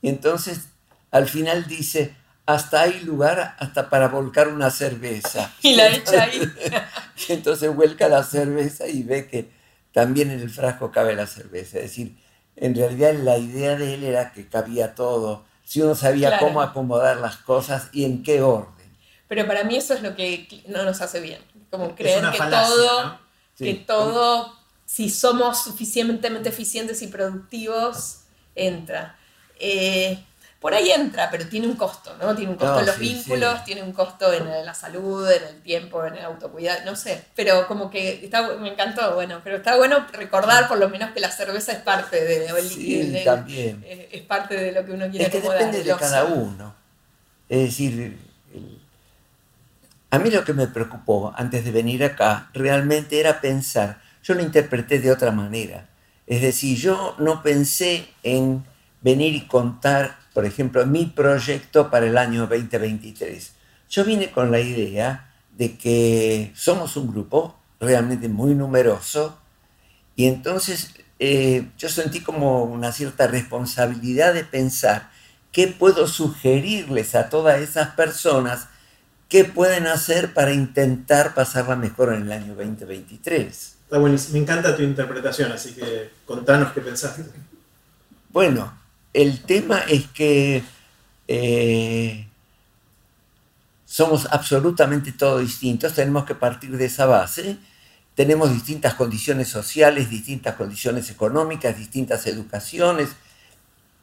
[0.00, 0.68] Y entonces
[1.10, 2.14] al final dice,
[2.46, 5.52] hasta hay lugar hasta para volcar una cerveza.
[5.62, 6.40] Y la echa ahí.
[7.28, 9.50] entonces vuelca la cerveza y ve que
[9.94, 11.78] también en el frasco cabe la cerveza.
[11.78, 12.18] Es decir,
[12.56, 17.18] en realidad la idea de él era que cabía todo, si uno sabía cómo acomodar
[17.18, 18.92] las cosas y en qué orden.
[19.28, 23.20] Pero para mí eso es lo que no nos hace bien, como creer que todo,
[23.56, 24.52] que todo,
[24.84, 28.24] si somos suficientemente eficientes y productivos,
[28.56, 29.16] entra.
[29.60, 30.18] Eh,
[30.64, 32.34] por ahí entra, pero tiene un costo, ¿no?
[32.34, 36.02] Tiene un costo en los vínculos, tiene un costo en la salud, en el tiempo,
[36.06, 37.22] en el autocuidado, no sé.
[37.36, 41.20] Pero como que está, me encantó, bueno, pero está bueno recordar por lo menos que
[41.20, 43.84] la cerveza es parte de, sí, también.
[44.10, 46.74] Es, parte de lo que uno quiere es que depende de cada uno.
[47.46, 48.18] Es decir,
[50.08, 54.40] a mí lo que me preocupó antes de venir acá realmente era pensar, yo lo
[54.40, 55.88] interpreté de otra manera.
[56.26, 58.64] Es decir, yo no pensé en
[59.02, 63.52] venir y contar, por ejemplo, mi proyecto para el año 2023.
[63.88, 69.38] Yo vine con la idea de que somos un grupo realmente muy numeroso
[70.16, 75.10] y entonces eh, yo sentí como una cierta responsabilidad de pensar
[75.52, 78.68] qué puedo sugerirles a todas esas personas
[79.28, 83.46] qué pueden hacer para intentar pasarla mejor en el año 2023.
[83.84, 87.24] Está buenísimo, me encanta tu interpretación, así que contanos qué pensaste.
[88.30, 88.72] Bueno,
[89.14, 90.62] el tema es que
[91.28, 92.26] eh,
[93.86, 97.56] somos absolutamente todos distintos, tenemos que partir de esa base,
[98.16, 103.10] tenemos distintas condiciones sociales, distintas condiciones económicas, distintas educaciones.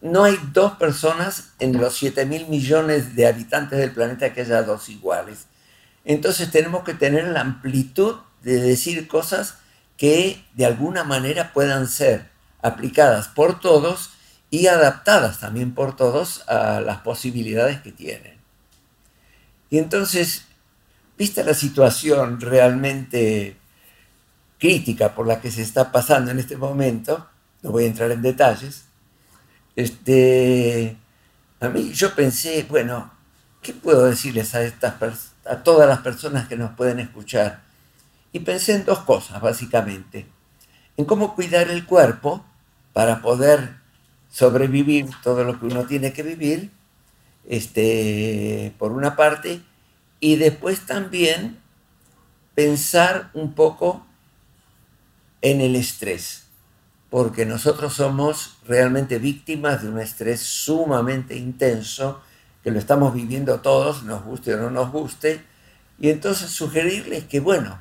[0.02, 4.64] No hay dos personas en los 7 mil millones de habitantes del planeta que haya
[4.64, 5.46] dos iguales.
[6.04, 9.56] Entonces tenemos que tener la amplitud de decir cosas
[9.98, 12.30] que de alguna manera puedan ser
[12.62, 14.12] aplicadas por todos
[14.52, 18.38] y adaptadas también por todos a las posibilidades que tienen.
[19.70, 20.46] Y entonces,
[21.18, 23.56] vista la situación realmente
[24.60, 27.28] crítica por la que se está pasando en este momento,
[27.64, 28.84] no voy a entrar en detalles,
[29.78, 30.98] este,
[31.62, 33.10] a mí yo pensé, bueno,
[33.62, 34.96] ¿qué puedo decirles a, estas,
[35.46, 37.62] a todas las personas que nos pueden escuchar?
[38.34, 40.28] Y pensé en dos cosas, básicamente.
[40.98, 42.46] En cómo cuidar el cuerpo
[42.92, 43.81] para poder
[44.32, 46.72] sobrevivir todo lo que uno tiene que vivir,
[47.48, 49.62] este, por una parte,
[50.20, 51.60] y después también
[52.56, 54.06] pensar un poco
[55.42, 56.46] en el estrés,
[57.10, 62.22] porque nosotros somos realmente víctimas de un estrés sumamente intenso,
[62.64, 65.44] que lo estamos viviendo todos, nos guste o no nos guste,
[66.00, 67.80] y entonces sugerirles que, bueno,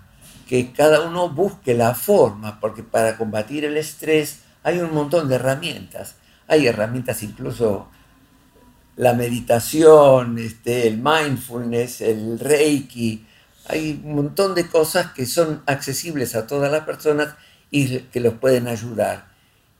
[0.49, 5.37] que cada uno busque la forma, porque para combatir el estrés hay un montón de
[5.37, 6.17] herramientas.
[6.51, 7.89] Hay herramientas incluso
[8.97, 13.25] la meditación, este, el mindfulness, el reiki,
[13.69, 17.37] hay un montón de cosas que son accesibles a todas las personas
[17.71, 19.29] y que los pueden ayudar.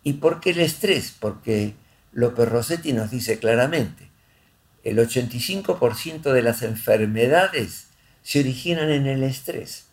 [0.05, 1.13] ¿Y por qué el estrés?
[1.19, 1.75] Porque
[2.13, 4.09] López Rossetti nos dice claramente,
[4.85, 7.89] el 85% de las enfermedades
[8.23, 9.87] se originan en el estrés.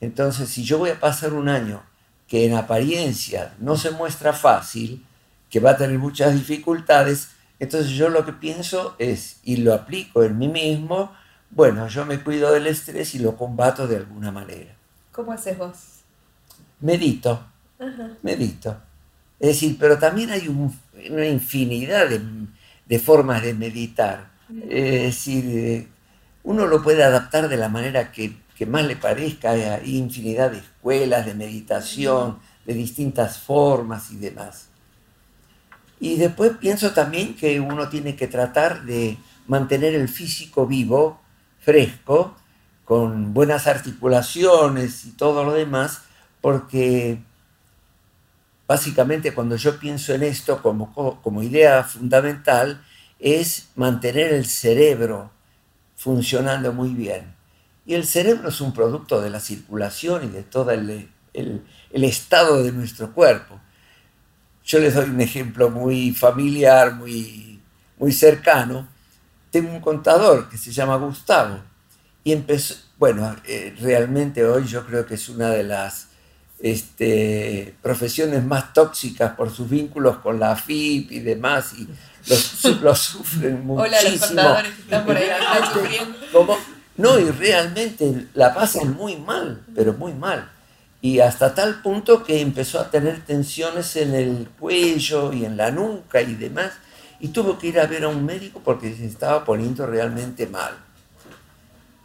[0.00, 1.82] Entonces, si yo voy a pasar un año
[2.26, 5.04] que en apariencia no se muestra fácil,
[5.50, 10.22] que va a tener muchas dificultades, entonces yo lo que pienso es, y lo aplico
[10.22, 11.12] en mí mismo,
[11.50, 14.72] bueno, yo me cuido del estrés y lo combato de alguna manera.
[15.12, 15.76] ¿Cómo haces vos?
[16.80, 17.44] Medito,
[18.22, 18.76] medito.
[19.40, 24.30] Es decir, pero también hay una infinidad de, formas de meditar.
[24.68, 25.88] Es decir, eh,
[26.44, 29.50] uno lo puede adaptar de la manera que, que más le parezca.
[29.50, 34.69] Hay infinidad de escuelas de meditación, de distintas formas y demás.
[36.00, 41.20] Y después pienso también que uno tiene que tratar de mantener el físico vivo,
[41.60, 42.34] fresco,
[42.86, 46.00] con buenas articulaciones y todo lo demás,
[46.40, 47.22] porque
[48.66, 52.82] básicamente cuando yo pienso en esto como, como idea fundamental,
[53.18, 55.30] es mantener el cerebro
[55.96, 57.34] funcionando muy bien.
[57.84, 62.62] Y el cerebro es un producto de la circulación y de todo el, el estado
[62.62, 63.60] de nuestro cuerpo.
[64.64, 67.60] Yo les doy un ejemplo muy familiar, muy,
[67.98, 68.86] muy cercano.
[69.50, 71.60] Tengo un contador que se llama Gustavo
[72.22, 76.08] y empezó, bueno, eh, realmente hoy yo creo que es una de las
[76.60, 81.88] este, profesiones más tóxicas por sus vínculos con la FIP y demás, y
[82.28, 82.38] los,
[82.98, 83.82] sufren muchísimo.
[83.82, 85.28] Hola, los contadores que están por ahí,
[86.98, 90.48] No, y realmente la pasan muy mal, pero muy mal
[91.02, 95.70] y hasta tal punto que empezó a tener tensiones en el cuello y en la
[95.70, 96.72] nuca y demás.
[97.22, 100.72] y tuvo que ir a ver a un médico porque se estaba poniendo realmente mal.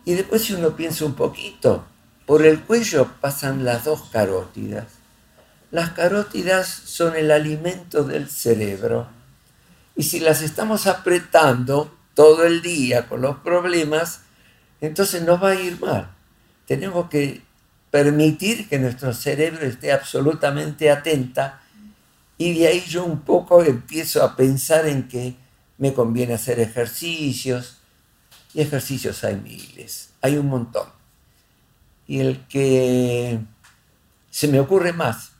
[0.03, 1.85] Y después si uno piensa un poquito,
[2.25, 4.85] por el cuello pasan las dos carótidas.
[5.71, 9.07] Las carótidas son el alimento del cerebro.
[9.95, 14.21] Y si las estamos apretando todo el día con los problemas,
[14.81, 16.09] entonces nos va a ir mal.
[16.65, 17.41] Tenemos que
[17.95, 21.61] permitir que nuestro cerebro esté absolutamente atenta
[22.37, 25.37] y de ahí yo un poco empiezo a pensar en que
[25.77, 27.77] me conviene hacer ejercicios
[28.53, 30.89] y ejercicios hay miles, hay un montón.
[32.05, 33.39] Y el que
[34.29, 35.31] se me ocurre más,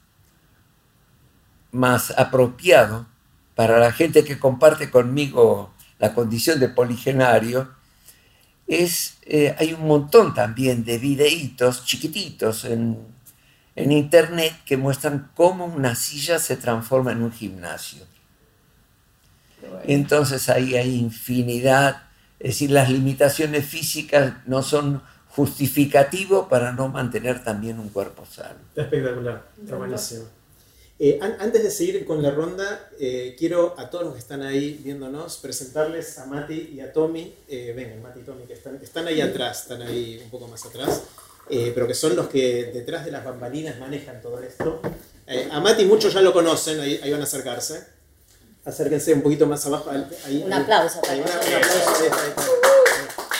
[1.74, 3.06] más apropiado
[3.54, 7.74] para la gente que comparte conmigo la condición de poligenario,
[8.67, 12.97] es, eh, hay un montón también de videitos chiquititos en,
[13.75, 18.04] en internet que muestran cómo una silla se transforma en un gimnasio.
[19.84, 22.04] Entonces ahí hay infinidad,
[22.39, 28.60] es decir, las limitaciones físicas no son justificativo para no mantener también un cuerpo sano.
[28.69, 30.23] Está espectacular, está buenísimo.
[30.97, 34.79] Eh, antes de seguir con la ronda, eh, quiero a todos los que están ahí
[34.81, 37.36] viéndonos presentarles a Mati y a Tommy.
[37.49, 40.65] Eh, vengan, Mati y Tommy, que están, están ahí atrás, están ahí un poco más
[40.65, 41.01] atrás,
[41.49, 44.79] pero que son los que detrás de las bambalinas manejan todo esto.
[45.51, 47.84] a Mati muchos ya lo conocen, ahí, van a acercarse.
[48.63, 49.91] Acérquense un poquito más abajo.
[49.91, 51.01] un aplauso.
[51.10, 51.91] Ahí, un aplauso.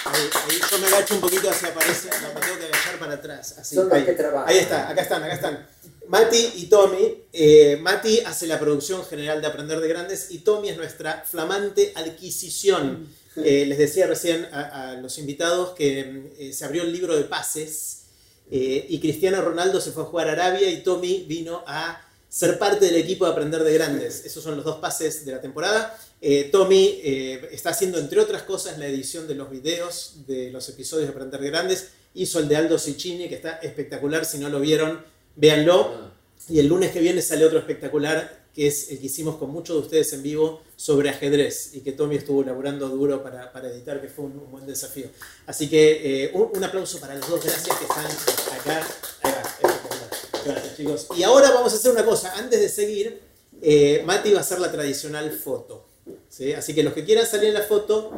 [0.06, 3.56] Ahí, yo me agacho un poquito hacia aparece, me tengo que agachar para atrás.
[3.60, 4.06] Así, ahí,
[4.46, 5.75] ahí está, acá están, acá están.
[6.08, 7.24] Mati y Tommy.
[7.34, 11.94] Eh, Mati hace la producción general de Aprender de Grandes y Tommy es nuestra flamante
[11.96, 13.08] adquisición.
[13.38, 18.02] Eh, les decía recién a, los invitados que eh, se abrió el libro de pases
[18.48, 22.86] y Cristiano Ronaldo se fue a jugar a Arabia y Tommy vino a ser parte
[22.86, 24.24] del equipo de Aprender de Grandes.
[24.24, 25.98] Esos son los dos pases de la temporada.
[26.52, 27.02] Tommy
[27.52, 31.42] está haciendo, entre otras cosas, la edición de los videos de los episodios de Aprender
[31.42, 31.88] de Grandes.
[32.14, 34.26] Hizo el de Aldo Ciccini, que está espectacular.
[34.26, 35.04] Si no lo vieron,
[35.36, 35.92] véanlo.
[35.94, 36.12] Ah.
[36.50, 39.76] Y el lunes que viene sale otro espectacular, que es el que hicimos con muchos
[39.76, 44.00] de ustedes en vivo sobre ajedrez y que Tommy estuvo laburando duro para, para editar,
[44.02, 45.08] que fue un, buen desafío.
[45.48, 48.06] Así que eh, un, aplauso para los dos, gracias que están
[48.60, 48.88] acá.
[50.46, 51.08] Gracias chicos.
[51.18, 53.20] Y ahora vamos a hacer una cosa, antes de seguir,
[53.62, 55.88] eh, Mati va a hacer la tradicional foto.
[56.30, 56.54] ¿sí?
[56.54, 58.12] Así que los que quieran salir en la foto,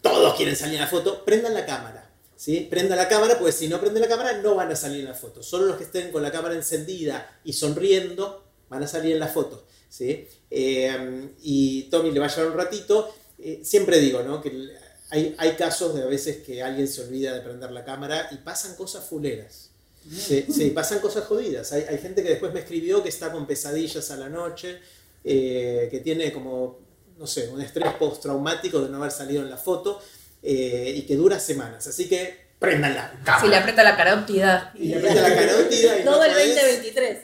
[0.00, 2.01] todos quieren salir en la foto, prendan la cámara.
[2.42, 2.66] ¿Sí?
[2.68, 5.14] Prenda la cámara, pues si no prende la cámara no van a salir en la
[5.14, 5.44] foto.
[5.44, 9.28] Solo los que estén con la cámara encendida y sonriendo van a salir en la
[9.28, 9.64] foto.
[9.88, 10.26] ¿sí?
[10.50, 13.14] Eh, y Tommy le va a llevar un ratito.
[13.38, 14.42] Eh, siempre digo ¿no?
[14.42, 14.72] que
[15.10, 18.38] hay, hay, casos de a veces que alguien se olvida de prender la cámara y
[18.38, 19.70] pasan cosas fuleras.
[20.10, 21.70] Sí, pasan cosas jodidas.
[21.72, 24.80] Hay, hay, gente que después me escribió que está con pesadillas a la noche,
[25.22, 26.80] eh, que tiene como,
[27.18, 30.00] no sé, un estrés postraumático de no haber salido en la foto.
[30.42, 31.86] Eh, y que dura semanas.
[31.86, 33.12] Así que préndanla.
[33.40, 34.72] Si le aprieta la carótida.
[34.74, 36.04] Y le aprieta la carótida.
[36.04, 37.18] todo el 2023.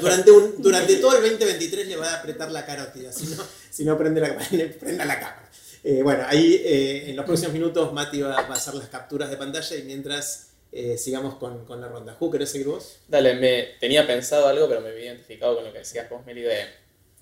[0.00, 3.12] Durante, un, durante todo el 2023 le va a apretar la carótida.
[3.12, 4.36] Si no, si no prende la,
[4.80, 5.50] prenda la cámara.
[5.82, 9.38] Eh, bueno, ahí eh, en los próximos minutos Mati va, a hacer las capturas de
[9.38, 10.48] pantalla y mientras
[10.98, 12.14] sigamos con, con, la ronda.
[12.14, 13.00] Ju, ¿querés seguir vos?
[13.08, 16.42] Dale, me tenía pensado algo, pero me había identificado con lo que decías vos, Meli,
[16.42, 16.64] de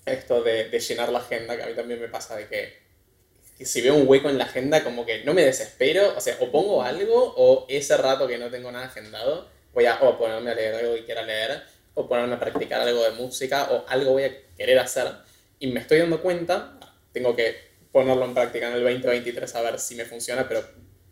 [0.05, 2.88] esto de, de llenar la agenda, que a mí también me pasa de que
[3.65, 6.51] si veo un hueco en la agenda, como que no me desespero, o sea, o
[6.51, 10.55] pongo algo, o ese rato que no tengo nada agendado, voy a o ponerme a
[10.55, 11.61] leer algo que quiera leer,
[11.93, 15.07] o ponerme a practicar algo de música, o algo voy a querer hacer,
[15.59, 16.79] y me estoy dando cuenta,
[17.11, 20.63] tengo que ponerlo en práctica en el 2023 a ver si me funciona, pero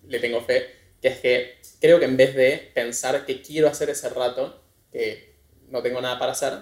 [0.07, 0.69] le tengo fe,
[1.01, 5.35] que es que creo que en vez de pensar que quiero hacer ese rato, que
[5.69, 6.53] no tengo nada para hacer,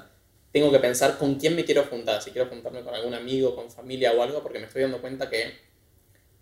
[0.51, 3.69] tengo que pensar con quién me quiero juntar, si quiero juntarme con algún amigo, con
[3.69, 5.64] familia o algo, porque me estoy dando cuenta que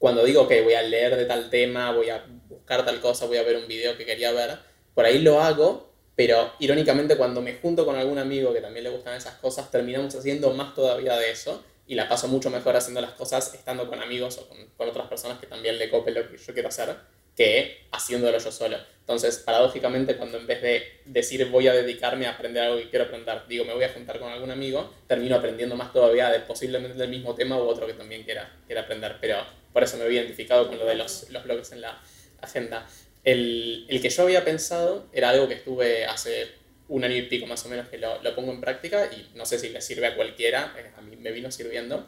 [0.03, 3.37] cuando digo que voy a leer de tal tema, voy a buscar tal cosa, voy
[3.37, 4.59] a ver un video que quería ver,
[4.93, 8.89] por ahí lo hago, pero irónicamente cuando me junto con algún amigo que también le
[8.89, 12.99] gustan esas cosas, terminamos haciendo más todavía de eso y la paso mucho mejor haciendo
[12.99, 16.37] las cosas estando con amigos o con, otras personas que también le copen lo que
[16.37, 16.93] yo quiero hacer
[17.35, 18.77] que haciéndolo yo solo.
[18.99, 23.05] Entonces, paradójicamente, cuando en vez de decir voy a dedicarme a aprender algo que quiero
[23.05, 26.97] aprender, digo me voy a juntar con algún amigo, termino aprendiendo más todavía de posiblemente
[26.97, 29.17] del mismo tema u otro que también quiera, quiera aprender.
[29.19, 29.37] Pero
[29.73, 32.01] por eso me había identificado con lo de los, los blogs en la
[32.39, 32.87] agenda.
[33.25, 36.47] El, el, que yo había pensado era algo que estuve hace
[36.87, 39.45] un año y pico más o menos que lo, lo pongo en práctica y no
[39.45, 42.07] sé si le sirve a cualquiera, eh, a mí me vino sirviendo.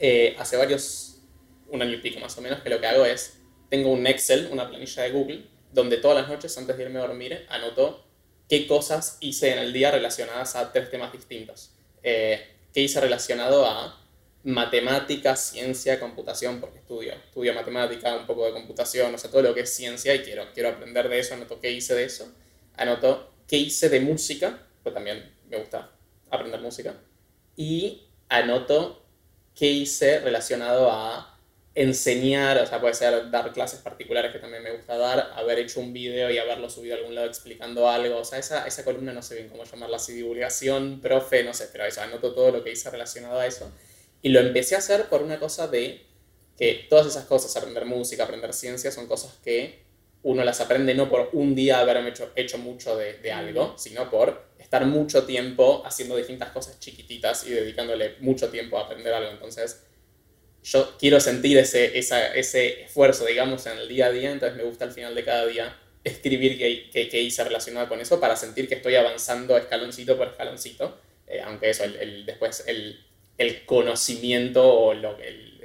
[0.00, 1.18] Eh, hace varios,
[1.68, 3.38] un año y pico más o menos, que lo que hago es
[3.68, 7.06] tengo un Excel, una planilla de Google, donde todas las noches antes de irme a
[7.06, 8.04] dormir anoto
[8.48, 11.72] qué cosas hice en el día relacionadas a tres temas distintos.
[12.02, 14.00] Eh, ¿Qué hice relacionado a
[14.44, 19.54] matemática, ciencia, computación, porque estudio, estudio matemática, un poco de computación, o sea, todo lo
[19.54, 22.30] que es ciencia y quiero, quiero aprender de eso, anoto qué hice de eso,
[22.76, 25.90] anoto qué hice de música, pues también me gusta
[26.30, 26.94] aprender música,
[27.56, 29.02] y anoto
[29.54, 31.33] qué hice relacionado a
[31.74, 35.80] enseñar, o sea, puede ser dar clases particulares que también me gusta dar, haber hecho
[35.80, 39.12] un video y haberlo subido a algún lado explicando algo, o sea, esa, esa columna
[39.12, 42.62] no sé bien cómo llamarla, si divulgación, profe, no sé, pero eso, anoto todo lo
[42.62, 43.72] que hice relacionado a eso.
[44.22, 46.06] Y lo empecé a hacer por una cosa de
[46.56, 49.82] que todas esas cosas, aprender música, aprender ciencia, son cosas que
[50.22, 54.08] uno las aprende no por un día haber hecho, hecho mucho de, de algo, sino
[54.10, 59.32] por estar mucho tiempo haciendo distintas cosas chiquititas y dedicándole mucho tiempo a aprender algo.
[59.32, 59.84] Entonces,
[60.64, 64.86] yo quiero sentir ese, ese esfuerzo, digamos, en el día a día, entonces me gusta
[64.86, 66.58] al final de cada día escribir
[66.90, 71.42] qué, qué, hice relacionado con eso para sentir que estoy avanzando escaloncito por escaloncito, eh,
[71.42, 73.04] aunque eso, el, después el,
[73.36, 75.60] el, conocimiento o lo, el,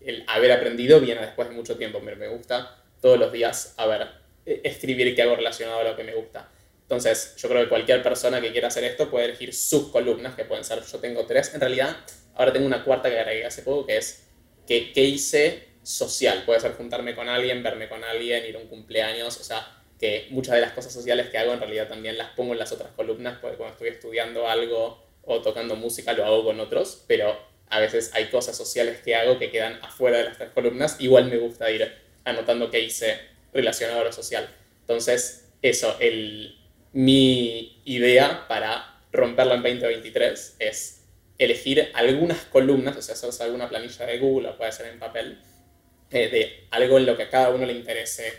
[0.00, 3.86] el, haber aprendido viene después de mucho tiempo, pero me gusta todos los días a
[3.86, 4.08] ver,
[4.46, 6.50] e, escribir qué hago relacionado a lo que me gusta.
[6.82, 10.46] Entonces, yo creo que cualquier persona que quiera hacer esto puede elegir sus columnas, que
[10.46, 11.98] pueden ser, yo tengo tres, en realidad
[12.34, 14.27] ahora tengo una cuarta que agregué hace poco, que es
[14.68, 16.44] ¿qué, hice social?
[16.44, 19.66] Puede ser juntarme con alguien, verme con alguien, ir a un cumpleaños, o sea,
[19.98, 22.70] que muchas de las cosas sociales que hago en realidad también las pongo en las
[22.70, 27.36] otras columnas, porque cuando estoy estudiando algo o tocando música lo hago con otros, pero
[27.70, 31.26] a veces hay cosas sociales que hago que quedan afuera de las tres columnas, igual
[31.26, 31.90] me gusta ir
[32.24, 33.18] anotando qué hice
[33.52, 34.48] relacionado a lo social.
[34.80, 36.56] Entonces, eso, el,
[36.92, 40.97] mi idea para romperlo en 2023 es
[41.38, 45.38] elegir algunas columnas, o sea, hacerse alguna planilla de Google o puede ser en papel,
[46.10, 48.32] eh, de algo en lo que a cada uno le interese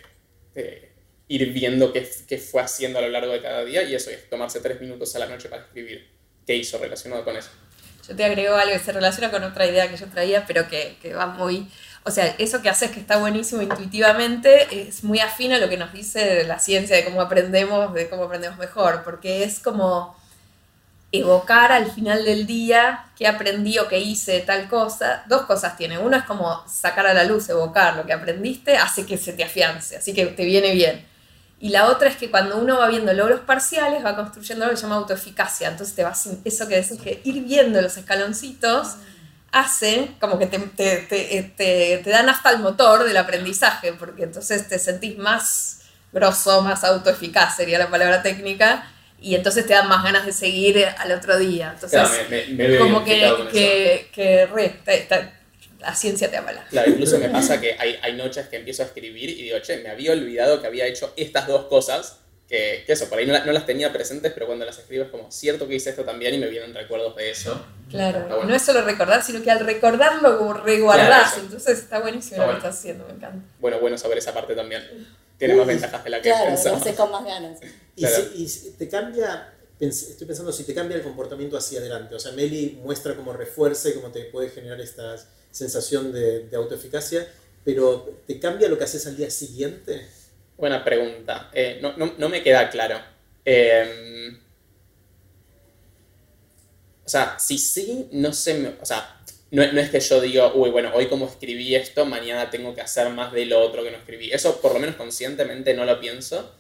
[0.56, 0.92] eh,
[1.28, 4.30] ir viendo qué, qué, fue haciendo a lo largo de cada día y eso, es
[4.30, 6.10] tomarse tres minutos a la noche para escribir
[6.46, 7.50] qué hizo relacionado con eso.
[8.08, 10.98] Yo te agrego algo que se relaciona con otra idea que yo traía, pero que,
[11.02, 11.70] que va muy...
[12.06, 15.78] O sea, eso que haces que está buenísimo intuitivamente es muy afín a lo que
[15.78, 20.19] nos dice la ciencia de cómo aprendemos, de cómo aprendemos mejor, porque es como
[21.12, 25.98] evocar al final del día qué aprendí o qué hice tal cosa, dos cosas tiene.
[25.98, 29.44] Una es como sacar a la luz, evocar lo que aprendiste, hace que se te
[29.44, 31.08] afiance, así que te viene bien.
[31.60, 34.78] Y la otra es que cuando uno va viendo logros parciales, va construyendo lo que
[34.78, 35.68] se llama autoeficacia.
[35.68, 38.96] Entonces te vas, eso que decís que ir viendo los escaloncitos
[39.52, 40.98] hace como que te, te,
[41.58, 45.82] te, te dan hasta el motor del aprendizaje, porque entonces te sentís más
[46.14, 48.88] grosso, más autoeficaz, sería la palabra técnica,
[49.22, 51.72] y entonces te dan más ganas de seguir al otro día.
[51.74, 52.02] Entonces,
[52.78, 54.80] como que, que, re,
[55.80, 56.66] la ciencia te avala.
[56.70, 59.78] Claro, incluso me pasa que hay, hay, noches que empiezo a escribir y digo, che,
[59.78, 62.18] me había olvidado que había hecho estas dos cosas,
[62.48, 65.10] que, que eso, por ahí no, no, las tenía presentes, pero cuando las escribo es
[65.10, 67.66] como, cierto que hice esto también y me vienen recuerdos de eso.
[67.90, 72.52] Claro, no es solo recordar, sino que al recordarlo como reguardás, entonces está buenísimo lo
[72.52, 73.46] que estás haciendo, me encanta.
[73.60, 74.84] Bueno, bueno saber esa parte también.
[75.40, 76.80] Tiene más ventajas de la que claro, pensaba.
[76.80, 77.60] Claro, con más ganas.
[78.36, 82.16] Y, si, te cambia, estoy pensando si te cambia el comportamiento hacia adelante.
[82.16, 85.18] O sea, Meli muestra cómo refuerza y cómo te puede generar esta
[85.52, 87.28] sensación de, de autoeficacia,
[87.66, 90.08] pero ¿te cambia lo que haces al día siguiente?
[90.60, 91.50] Buena pregunta.
[91.54, 93.00] Eh, no, no, no, me queda claro.
[93.44, 94.38] Em,
[97.06, 99.22] o sea, si sí, no sé, o sea,
[99.52, 102.82] no, no, es que yo diga, uy, bueno, hoy como escribí esto, mañana tengo que
[102.82, 104.32] hacer más de lo otro que no escribí.
[104.32, 106.54] Eso por lo menos conscientemente no lo pienso.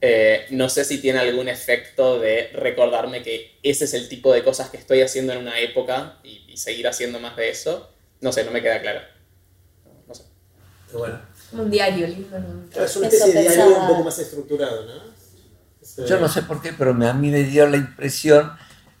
[0.00, 4.42] Eh, no sé si tiene algún efecto de recordarme que ese es el tipo de
[4.42, 7.90] cosas que estoy haciendo en una época y, seguir haciendo más de eso.
[8.20, 9.00] No sé, no me queda claro.
[10.08, 10.24] No, sé.
[10.92, 11.20] bueno.
[11.52, 12.36] Un diario lindo.
[12.74, 16.06] Es una especie de diario un poco más estructurado, ¿no?
[16.06, 18.52] Yo no sé por qué, pero a mí me dio la impresión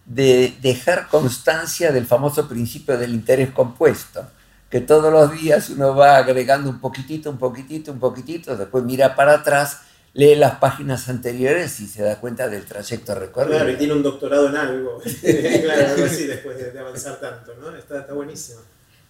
[0.06, 4.26] de dejar constancia del famoso principio del interés compuesto,
[4.70, 9.14] que todos los días uno va agregando un poquitito, un poquitito, un poquitito, después mira
[9.16, 9.80] para atrás
[10.16, 13.58] lee las páginas anteriores y se da cuenta del trayecto recorrido.
[13.58, 17.76] Claro, y tiene un doctorado en algo, claro, algo así después de, avanzar tanto, ¿no?
[17.76, 18.60] Está, está, buenísimo.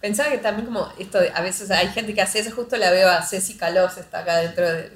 [0.01, 3.09] Pensaba que también como esto, a veces hay gente que hace eso, justo la veo
[3.09, 4.91] a Ceci Calos, está acá dentro, de,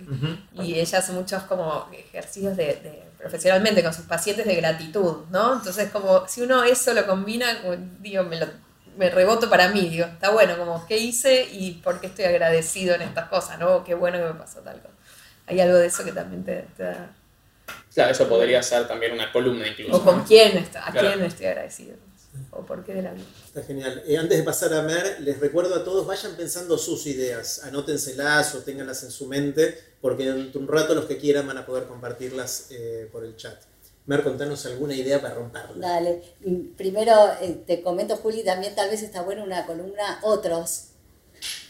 [0.53, 5.53] y ella hace muchos como ejercicios de, profesionalmente con sus pacientes de gratitud, ¿no?
[5.53, 7.47] Entonces como si uno eso lo combina,
[7.99, 8.47] digo, me lo
[8.97, 12.93] me reboto para mí, digo, está bueno, como qué hice y por qué estoy agradecido
[12.93, 13.85] en estas cosas, ¿no?
[13.85, 14.91] Qué bueno que me pasó tal cosa
[15.51, 17.09] hay algo de eso que también te, da...
[17.93, 19.97] Claro, eso podría ser también una columna incluso.
[19.97, 21.95] O con quién, está, a quién estoy agradecido.
[22.51, 23.25] O por qué de la vida.
[23.45, 24.03] Está genial.
[24.05, 28.55] Eh, antes de pasar a Mer, les recuerdo a todos, vayan pensando sus ideas, anótenselas
[28.55, 31.85] o tenganlas en su mente, porque en un rato los que quieran van a poder
[31.85, 33.57] compartirlas eh, por el chat.
[34.05, 35.87] Mer, contanos alguna idea para romperla.
[35.87, 36.21] Dale,
[36.77, 40.87] primero eh, te comento, Juli, también tal vez está buena una columna otros,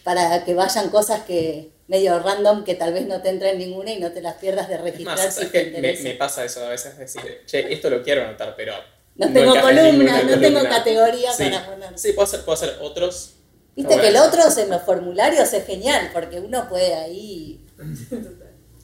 [0.03, 3.99] para que vayan cosas que medio random que tal vez no te entren ninguna y
[3.99, 5.31] no te las pierdas de registrar.
[5.31, 8.73] si te me, me, pasa eso a veces, decir, che, esto lo quiero anotar, pero...
[9.21, 11.99] No, tengo columna, no tengo categoría para poner.
[11.99, 13.35] Sí, puedo hacer, puedo hacer otros.
[13.75, 17.65] Viste que el otros en los formularios es genial, porque uno puede ahí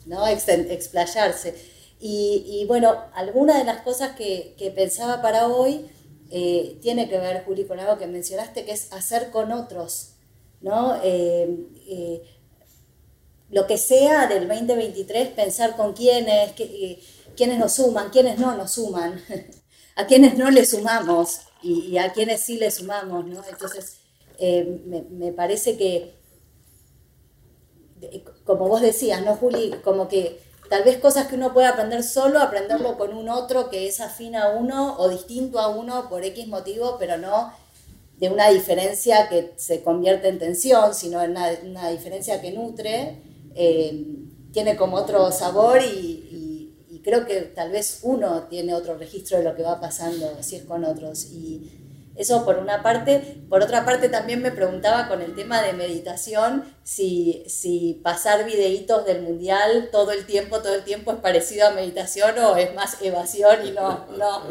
[0.06, 0.26] ¿no?
[0.26, 1.54] explayarse.
[2.00, 5.90] Y, y, bueno, alguna de las cosas que, que pensaba para hoy
[6.30, 10.10] eh, tiene que ver, Juli, con algo que mencionaste, que es hacer con otros.
[10.60, 10.98] ¿no?
[11.02, 12.22] Eh, eh,
[13.50, 16.52] lo que sea del 2023, pensar con quiénes,
[17.36, 19.22] quiénes nos suman, quiénes no nos suman,
[19.98, 23.26] a quiénes no le sumamos y, a quiénes sí le sumamos.
[23.48, 23.98] Entonces,
[24.40, 26.14] me, me parece que,
[28.44, 29.74] como vos decías, ¿no, Juli?
[29.82, 33.86] Como que Tal vez cosas que uno puede aprender solo, aprenderlo con un otro que
[33.86, 37.52] es afín a uno o distinto a uno por X motivo, pero no
[38.18, 43.22] de una diferencia que se convierte en tensión, sino en una, diferencia que nutre,
[43.54, 44.06] eh,
[44.52, 46.37] tiene como otro sabor y,
[47.08, 50.64] creo que tal vez uno tiene otro registro de lo que va pasando si es
[50.64, 51.24] con otros.
[51.26, 51.70] Y,
[52.18, 53.36] eso por una parte.
[53.48, 59.06] Por otra parte también me preguntaba con el tema de meditación si, si pasar videitos
[59.06, 63.00] del mundial todo el tiempo, todo el tiempo es parecido a meditación o es más
[63.02, 64.42] evasión y no, no.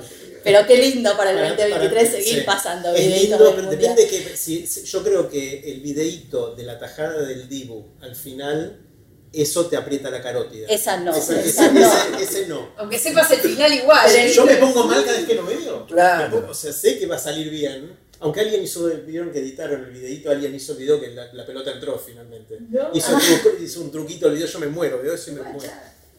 [0.45, 3.95] Pero qué lindo para el 2023 seguir pasando videitos del mundial.
[3.95, 8.86] Depende que, si, yo creo que el videito de la tajada del Dibu al final
[9.33, 10.67] eso te aprieta la carótida.
[10.67, 11.15] Esa no.
[11.15, 12.19] ese, no.
[12.19, 12.69] Ese, no.
[12.77, 14.09] Aunque sepas el final igual.
[14.33, 15.85] Yo me pongo mal cada vez que lo veo.
[15.85, 16.47] Claro.
[16.49, 18.07] o sea, sé que va a salir bien.
[18.19, 21.71] Aunque alguien hizo, vieron que editaron el videito, alguien hizo el video que la, pelota
[21.71, 22.57] entró finalmente.
[22.93, 23.15] Hizo,
[23.61, 25.71] hizo, un truquito el video, yo me muero, veo eso y me muero.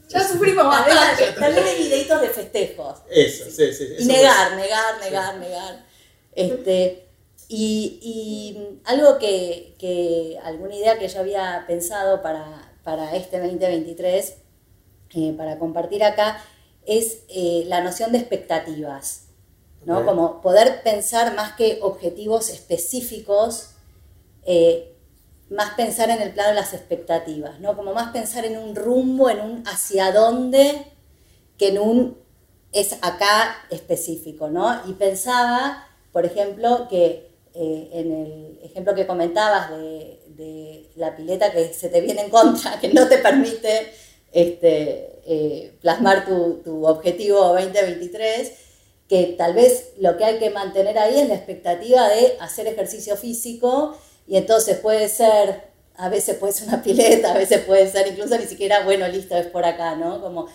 [0.09, 1.33] Ya sufrimos bastante.
[1.39, 2.99] Tal vez hay videitos de festejos.
[3.11, 3.89] Eso, sí, sí.
[3.99, 5.87] Y negar, negar, negar, negar.
[6.33, 7.09] Este,
[7.49, 14.37] y, y algo que, que, alguna idea que yo había pensado para, para este 2023,
[15.15, 16.43] eh, para compartir acá,
[16.87, 19.27] es eh, la noción de expectativas,
[19.85, 20.07] ¿no?
[20.07, 23.73] Como poder pensar más que objetivos específicos,
[24.47, 24.97] eh,
[25.51, 27.77] más pensar en el plano de las expectativas, ¿no?
[27.77, 30.87] Como más pensar en un rumbo, en un hacia dónde,
[31.59, 32.17] que en un
[32.73, 34.81] es acá específico, ¿no?
[34.89, 41.75] Y pensaba, por ejemplo, que en el ejemplo que comentabas de, de la pileta que
[41.75, 43.93] se te viene en contra, que no te permite
[44.33, 48.53] este, eh, plasmar tu, tu, objetivo 2023,
[49.09, 53.17] que tal vez lo que hay que mantener ahí es la expectativa de hacer ejercicio
[53.17, 58.07] físico y entonces puede ser, a veces puede ser una pileta, a veces puede ser
[58.07, 60.21] incluso ni siquiera, bueno, listo, es por acá, ¿no?
[60.23, 60.47] Como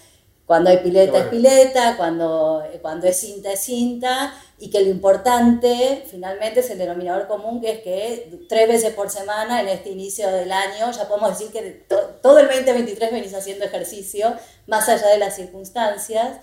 [0.46, 4.34] cuando hay pileta es pileta, cuando, cuando es cinta es cinta,
[4.64, 9.10] y que lo importante finalmente es el denominador común, que es que tres veces por
[9.10, 11.86] semana en este inicio del año ya podemos decir que
[12.22, 14.34] todo el 2023 venís haciendo ejercicio,
[14.66, 16.38] más allá de las circunstancias,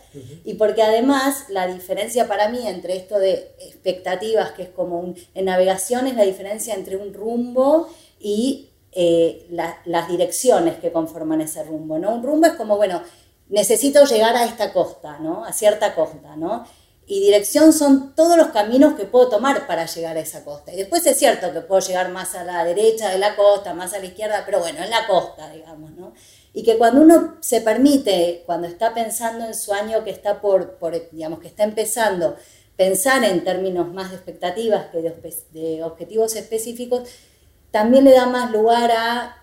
[0.45, 5.17] y porque además la diferencia para mí entre esto de expectativas, que es como un,
[5.35, 11.65] en navegación, es la diferencia entre un rumbo y eh, las direcciones que conforman ese
[11.65, 11.99] rumbo.
[11.99, 12.17] ¿no?
[12.17, 13.01] Un rumbo es como, bueno,
[13.49, 15.45] necesito llegar a esta costa, ¿no?
[15.45, 16.65] A cierta costa, ¿no?
[17.11, 20.73] Y dirección son todos los caminos que puedo tomar para llegar a esa costa.
[20.73, 23.95] Y después es cierto que puedo llegar más a la derecha de la costa, más
[23.95, 26.13] a la izquierda, pero bueno, en la costa, digamos, ¿no?
[26.53, 30.79] Y que cuando uno se permite, cuando está pensando en su año que está por,
[31.11, 32.37] digamos, que está empezando,
[32.77, 35.03] pensar en términos más de expectativas que
[35.51, 37.09] de objetivos específicos,
[37.73, 39.37] también le da más lugar a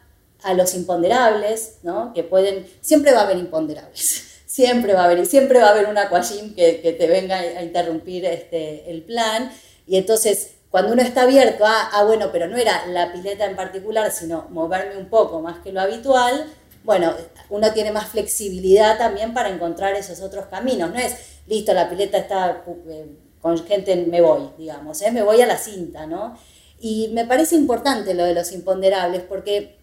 [0.43, 2.13] a los imponderables, ¿no?
[2.13, 4.26] que pueden, siempre va a haber imponderables,
[4.57, 7.61] siempre va a haber, siempre va a haber un aquajim que, que te venga a
[7.61, 9.51] interrumpir este, el plan,
[9.85, 13.55] y entonces cuando uno está abierto a, ah, bueno, pero no era la pileta en
[13.55, 16.47] particular, sino moverme un poco más que lo habitual,
[16.83, 17.13] bueno,
[17.51, 22.17] uno tiene más flexibilidad también para encontrar esos otros caminos, no es, listo, la pileta
[22.17, 25.11] está eh, con gente, me voy, digamos, ¿eh?
[25.11, 26.35] me voy a la cinta, ¿no?
[26.79, 29.77] Y me parece importante lo de los imponderables, porque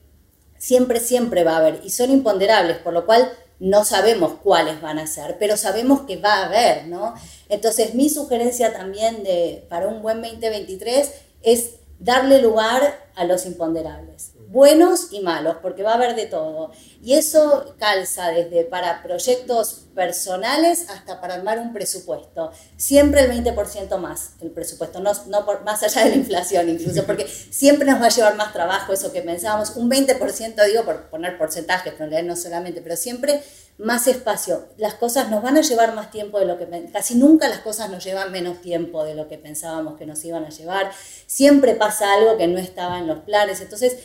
[0.59, 3.31] siempre, siempre va a haber, y son imponderables, por lo cual
[3.61, 7.15] no sabemos cuáles van a ser, pero sabemos que va a haber, ¿no?
[7.49, 14.33] Entonces, mi sugerencia también de, para un buen 2023 es darle lugar a los imponderables,
[14.55, 16.71] buenos y malos, porque va a haber de todo.
[17.03, 22.53] Y eso calza desde para proyectos personales hasta para armar un presupuesto.
[22.77, 27.03] Siempre el 20% más el presupuesto, no, no por, más allá de la inflación incluso,
[27.07, 29.77] porque siempre nos va a llevar más trabajo eso que pensábamos.
[29.77, 31.95] Un 20%, digo por poner porcentajes,
[32.25, 33.43] no solamente, pero siempre
[33.77, 34.69] más espacio.
[34.77, 37.91] Las cosas nos van a llevar más tiempo de lo que casi nunca las cosas
[37.91, 40.93] nos llevan menos tiempo de lo que pensábamos que nos iban a llevar.
[41.27, 43.61] Siempre pasa algo que no estaba en los planes.
[43.61, 43.97] Entonces,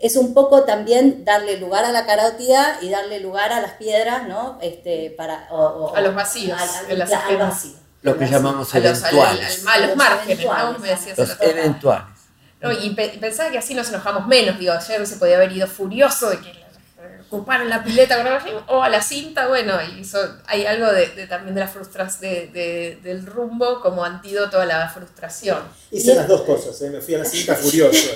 [0.00, 4.28] es un poco también darle lugar a la carótida y darle lugar a las piedras,
[4.28, 4.58] ¿no?
[4.62, 6.60] Este, para, a los vacíos.
[6.88, 7.72] al vacío.
[8.02, 9.64] Lo que llamamos eventuales.
[9.66, 10.78] A los, márgenes, ¿no?
[10.78, 12.18] Me decías los eventuales.
[12.60, 14.58] No, y, pensaba que así nos enojamos menos.
[14.58, 16.57] Digo, ayer se podía haber ido furioso de que
[17.30, 20.02] ocuparon la pileta o a la cinta, bueno, y
[20.46, 25.58] hay algo de, también de la frustración, de, del rumbo como antídoto a la frustración.
[25.90, 26.90] Hice las dos cosas, ¿eh?
[26.90, 28.10] me fui a la cinta furioso.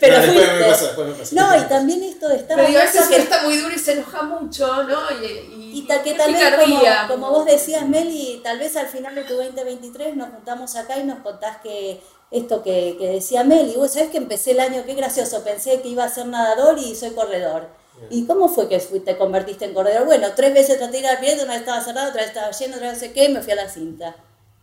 [0.00, 1.34] Pero después, me pasa, después me pasa.
[1.34, 2.56] No, y también esto de estar...
[2.56, 5.00] Pero a veces que está muy duro y se enoja mucho, ¿no?
[5.20, 9.24] Y, y, que tal vez, como, como, vos decías, Meli, tal vez al final de
[9.24, 13.92] tu 2023 nos juntamos acá y nos contás que esto que, que decía Meli, vos
[13.92, 17.10] sabés que empecé el año, qué gracioso, pensé que iba a ser nadador y soy
[17.10, 20.06] corredor ¿Y cómo fue que te convertiste en corredor?
[20.06, 22.50] Bueno, tres veces traté de ir al pie, una vez estaba cerrado, otra vez estaba
[22.50, 24.16] lleno, otra vez no sé qué, y me fui a la cinta.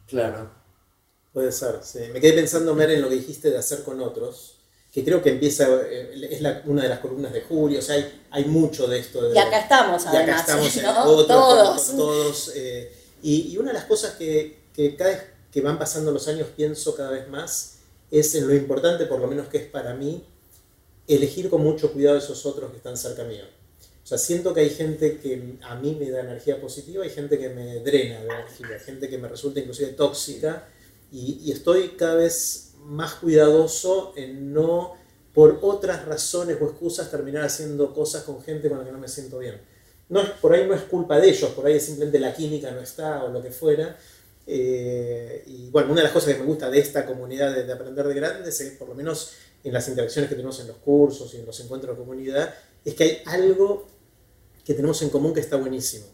[0.08, 0.52] Claro,
[1.34, 2.00] puede ser, sí.
[2.14, 4.58] Me quedé pensando, Mer, en lo que dijiste de hacer con otros,
[4.92, 7.96] que creo que empieza, eh, es la, una de las columnas de Julio, o sea,
[7.96, 9.22] hay, hay mucho de esto.
[9.22, 10.28] De, y acá estamos, además.
[10.28, 11.96] Y acá estamos en otros, todos.
[11.96, 16.12] todos eh, y, y, una de las cosas que, que cada vez que van pasando
[16.12, 17.80] los años pienso cada vez más
[18.12, 20.26] es en lo importante, por lo menos que es para mí,
[21.10, 23.44] elegir con mucho cuidado esos otros que están cerca mío.
[24.04, 27.38] O sea, siento que hay gente que a mí me da energía positiva, hay gente
[27.38, 30.68] que me drena de energía, gente que me resulta inclusive tóxica
[31.12, 34.96] y, estoy cada vez más cuidadoso en no
[35.34, 39.08] por otras razones o excusas terminar haciendo cosas con gente con la que no me
[39.08, 39.62] siento bien.
[40.10, 42.72] No es, por ahí no es culpa de ellos, por ahí es simplemente la química
[42.72, 43.98] no está o lo que fuera.
[44.48, 47.74] Eh, y bueno, una de las cosas que me gusta de esta comunidad de, de
[47.74, 49.34] aprender de grandes es por lo menos
[49.64, 52.54] en las interacciones que tenemos en los cursos y en los encuentros de comunidad,
[52.86, 53.88] es que hay algo
[54.64, 56.06] que tenemos en común que está buenísimo.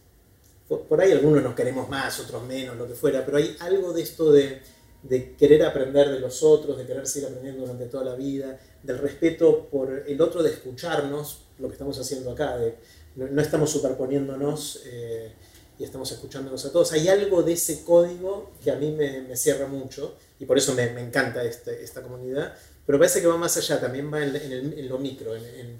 [0.68, 4.02] Por, ahí algunos nos queremos más, otros menos, lo que fuera, pero hay algo de
[4.02, 4.62] esto de,
[5.04, 8.98] de querer aprender de los otros, de querer seguir aprendiendo durante toda la vida, del
[8.98, 12.78] respeto por el otro, de escucharnos, lo que estamos haciendo acá, de,
[13.16, 15.34] no, estamos superponiéndonos eh,
[15.78, 16.92] y estamos escuchándonos a todos.
[16.94, 20.74] Hay algo de ese código que a mí me, me cierra mucho y por eso
[20.74, 22.56] me, me encanta este, esta comunidad,
[22.86, 25.34] pero parece que va más allá, también va en, lo micro,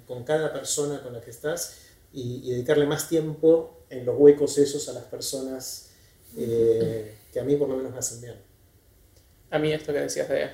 [0.06, 1.78] con cada persona con la que estás
[2.12, 5.90] y, dedicarle más tiempo en los huecos esos a las personas
[6.36, 8.36] eh, que a mí por lo menos me hacen bien.
[9.50, 10.50] A mí esto que decías de,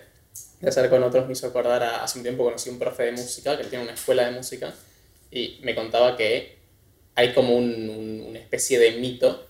[0.60, 3.12] de hacer con otros me hizo acordar, a, hace un tiempo conocí un profe de
[3.12, 4.74] música, que tiene una escuela de música,
[5.30, 6.58] y me contaba que
[7.14, 9.46] hay como un, una especie de mito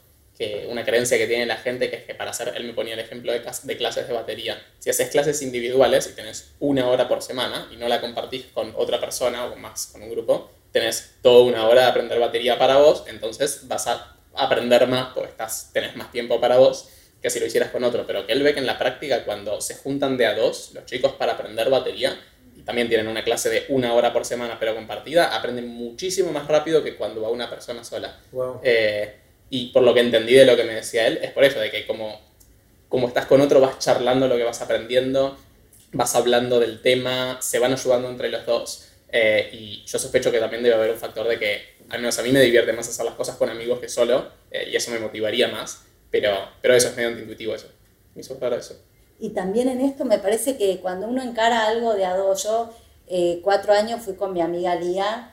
[0.68, 3.00] una creencia que tiene la gente, que es que para hacer, él me ponía el
[3.00, 7.22] ejemplo de, de, clases de batería, si haces clases individuales y tenés una hora por
[7.22, 11.44] semana y no la compartís con otra persona o más con un grupo, tenés toda
[11.44, 15.94] una hora de aprender batería para vos, entonces vas a aprender más porque estás, tenés
[15.96, 16.88] más tiempo para vos
[17.20, 19.60] que si lo hicieras con otro, pero que él ve que en la práctica cuando
[19.60, 22.18] se juntan de a dos los chicos para aprender batería,
[22.56, 26.48] y también tienen una clase de una hora por semana pero compartida, aprenden muchísimo más
[26.48, 28.18] rápido que cuando va una persona sola.
[28.62, 29.14] Eh,
[29.54, 31.70] y por lo que entendí de lo que me decía él, es por eso, de
[31.70, 32.18] que como,
[32.88, 35.36] como estás con otro vas charlando lo que vas aprendiendo,
[35.92, 38.88] vas hablando del tema, se van ayudando entre los dos.
[39.10, 42.22] Eh, y yo sospecho que también debe haber un factor de que, al menos a
[42.22, 44.98] mí me divierte más hacer las cosas con amigos que solo, eh, y eso me
[44.98, 46.30] motivaría más, pero,
[46.62, 47.68] pero eso es medio intuitivo eso.
[48.14, 48.82] Me hizo claro eso.
[49.20, 52.16] Y también en esto me parece que cuando uno encara algo de a
[53.08, 55.28] eh, cuatro años fui con mi amiga Lía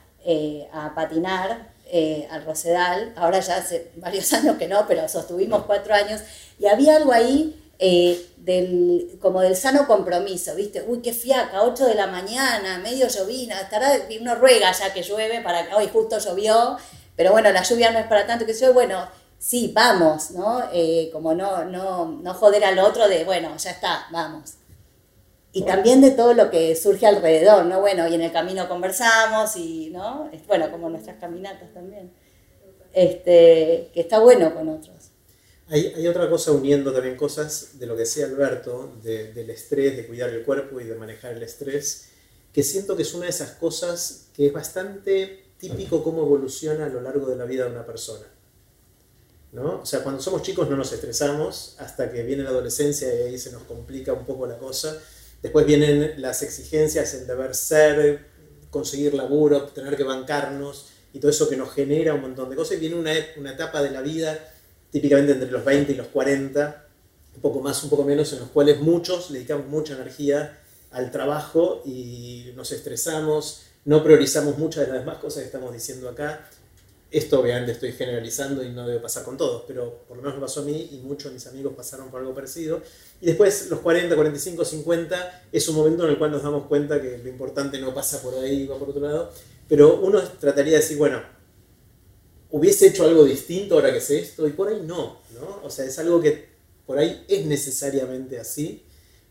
[0.73, 5.93] a patinar eh, al Rosedal, ahora ya hace varios años que no, pero sostuvimos cuatro
[5.93, 6.21] años,
[6.59, 10.83] y había algo ahí eh, del, como del sano compromiso, ¿viste?
[10.87, 15.41] Uy, qué fiaca, 8 de la mañana, medio llovina, estará, uno ruega ya que llueve
[15.41, 16.77] para que hoy justo llovió,
[17.15, 20.63] pero bueno, la lluvia no es para tanto que yo, bueno, sí, vamos, ¿no?
[20.73, 24.58] Eh, como no, no, no joder al otro de, bueno, ya está, vamos
[25.51, 27.81] y también de todo lo que surge alrededor, ¿no?
[27.81, 30.29] Bueno, y en el camino conversamos y, ¿no?
[30.47, 32.11] Bueno, como nuestras caminatas también.
[32.93, 35.11] Este, que está bueno con otros.
[35.67, 40.05] Hay, hay otra cosa uniendo también cosas de lo que decía Alberto, del estrés, de
[40.05, 42.09] cuidar el cuerpo y de manejar el estrés,
[42.53, 46.89] que siento que es una de esas cosas que es bastante típico cómo evoluciona a
[46.89, 48.25] lo largo de la vida de una persona.
[49.51, 49.81] ¿no?
[49.81, 53.37] O sea, cuando somos chicos no nos estresamos hasta que viene la adolescencia y ahí
[53.37, 54.99] se nos complica un poco la cosa
[55.41, 58.25] Después vienen las exigencias, el deber ser,
[58.69, 62.77] conseguir laburo, tener que bancarnos y todo eso que nos genera un montón de cosas.
[62.77, 64.37] Y viene una, una etapa de la vida,
[64.91, 66.85] típicamente entre los 20 y los 40,
[67.35, 70.59] un poco más, un poco menos, en los cuales muchos dedicamos mucha energía
[70.91, 76.09] al trabajo y nos estresamos, no priorizamos muchas de las demás cosas que estamos diciendo
[76.09, 76.49] acá.
[77.11, 80.41] Esto obviamente estoy generalizando y no debe pasar con todos, pero por lo menos me
[80.41, 82.81] pasó a mí y muchos de mis amigos pasaron por algo parecido.
[83.19, 87.01] Y después los 40, 45, 50 es un momento en el cual nos damos cuenta
[87.01, 89.31] que lo importante no pasa por ahí, va por otro lado.
[89.67, 91.19] Pero uno trataría de decir, bueno,
[92.51, 95.61] hubiese hecho algo distinto ahora que sé esto y por ahí no, ¿no?
[95.63, 96.49] O sea, es algo que
[96.85, 98.83] por ahí es necesariamente así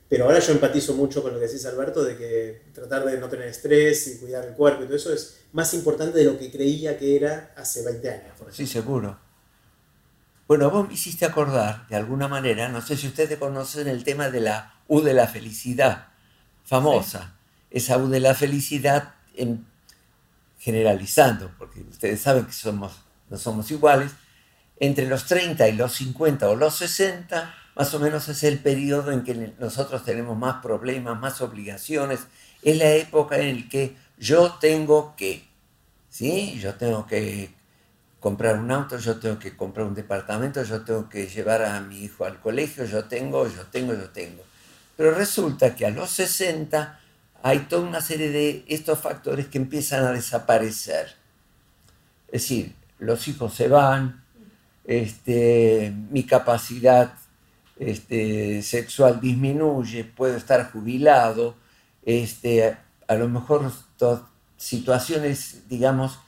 [0.09, 3.28] pero ahora yo empatizo mucho con lo que decís, Alberto, de que tratar de no
[3.28, 6.50] tener estrés y cuidar el cuerpo y todo eso es más importante de lo que
[6.50, 8.32] creía que era hace 20 años.
[8.50, 9.18] sí, seguro.
[10.46, 14.30] Bueno, vos me hiciste acordar, de alguna manera, no sé si ustedes conocen el tema
[14.30, 16.09] de la U de la felicidad,
[16.64, 17.36] famosa.
[17.70, 19.66] Esa U de la felicidad, en,
[20.59, 22.94] generalizando, porque ustedes saben que somos,
[23.28, 24.12] no somos iguales,
[24.80, 29.12] entre los 30 y los 50 o los 60 más o menos es el periodo
[29.12, 32.26] en que nosotros tenemos más problemas, más obligaciones.
[32.61, 35.47] Es la época en la que yo tengo que,
[36.11, 36.59] ¿sí?
[36.61, 37.55] Yo tengo que
[38.18, 42.03] comprar un auto, yo tengo que comprar un departamento, yo tengo que llevar a mi
[42.03, 44.43] hijo al colegio, yo tengo, yo tengo, yo tengo.
[44.97, 46.99] Pero resulta que a los 60
[47.45, 51.14] hay toda una serie de estos factores que empiezan a desaparecer.
[52.26, 54.24] Es decir, los hijos se van,
[54.85, 57.14] este, mi capacidad
[57.79, 61.55] este, sexual disminuye, puedo estar jubilado,
[62.05, 62.76] este,
[63.07, 63.70] a lo mejor
[64.57, 66.18] situaciones, digamos,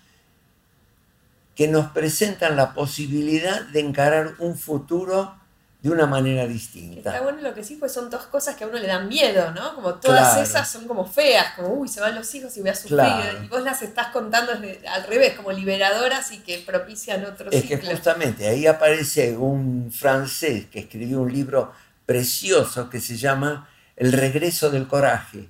[1.55, 5.35] que nos presentan la posibilidad de encarar un futuro
[5.83, 7.11] de una manera distinta.
[7.11, 9.51] Está bueno lo que sí, pues son dos cosas que a uno le dan miedo,
[9.53, 9.75] ¿no?
[9.75, 12.75] Como todas esas son como feas, como, uy, se van los hijos y voy a
[12.75, 13.45] sufrir.
[13.45, 17.79] Y vos las estás contando al revés, como liberadoras y que propician otros Es que
[17.79, 21.73] justamente ahí aparece un francés que escribió un libro
[22.05, 25.49] precioso que se llama El regreso del coraje.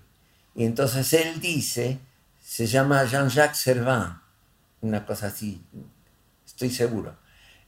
[0.55, 1.99] Y entonces él dice,
[2.41, 4.23] se llama Jean-Jacques Servan,
[4.81, 5.61] una cosa así,
[6.47, 7.20] estoy seguro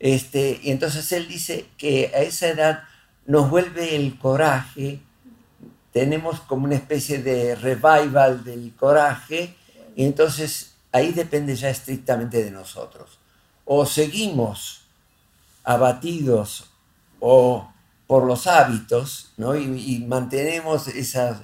[0.03, 2.83] este, y entonces él dice que a esa edad
[3.25, 5.01] nos vuelve el coraje,
[5.93, 9.57] tenemos como una especie de revival del coraje,
[9.95, 13.21] y entonces ahí depende ya estrictamente de nosotros.
[13.65, 14.87] O seguimos
[15.63, 16.65] abatidos
[17.21, 17.73] o
[18.09, 19.55] por los hábitos, ¿no?
[19.55, 21.43] y, y mantenemos esas,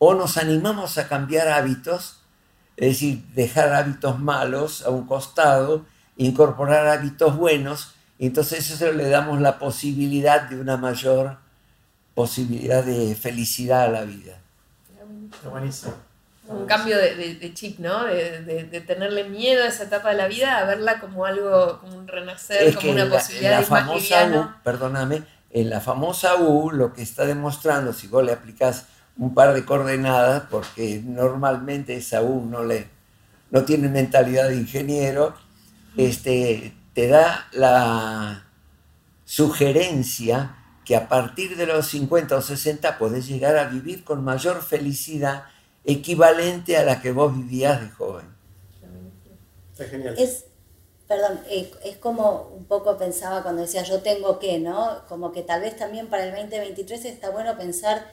[0.00, 2.18] o nos animamos a cambiar hábitos,
[2.76, 5.86] es decir, dejar hábitos malos a un costado
[6.16, 11.38] incorporar hábitos buenos, y entonces eso le damos la posibilidad de una mayor
[12.14, 14.38] posibilidad de felicidad a la vida.
[16.46, 18.04] Un cambio de, chip, ¿no?
[18.04, 22.06] De, tenerle miedo a esa etapa de la vida a verla como algo, como un
[22.06, 27.24] renacer, como una posibilidad de famosa U, perdóname, en la famosa U lo que está
[27.24, 28.86] demostrando, si vos le aplicás
[29.16, 32.88] un par de coordenadas, porque normalmente esa U no, le,
[33.50, 35.34] no tiene mentalidad de ingeniero,
[35.96, 38.46] este, te da la
[39.24, 44.62] sugerencia que a partir de los 50 o 60 podés llegar a vivir con mayor
[44.62, 45.44] felicidad
[45.84, 48.26] equivalente a la que vos vivías de joven.
[49.78, 50.14] Es genial.
[50.18, 50.44] Es,
[51.08, 55.02] perdón, eh, es como un poco pensaba cuando decía yo tengo que, ¿no?
[55.08, 58.04] Como que tal vez también para el 2023 está bueno pensar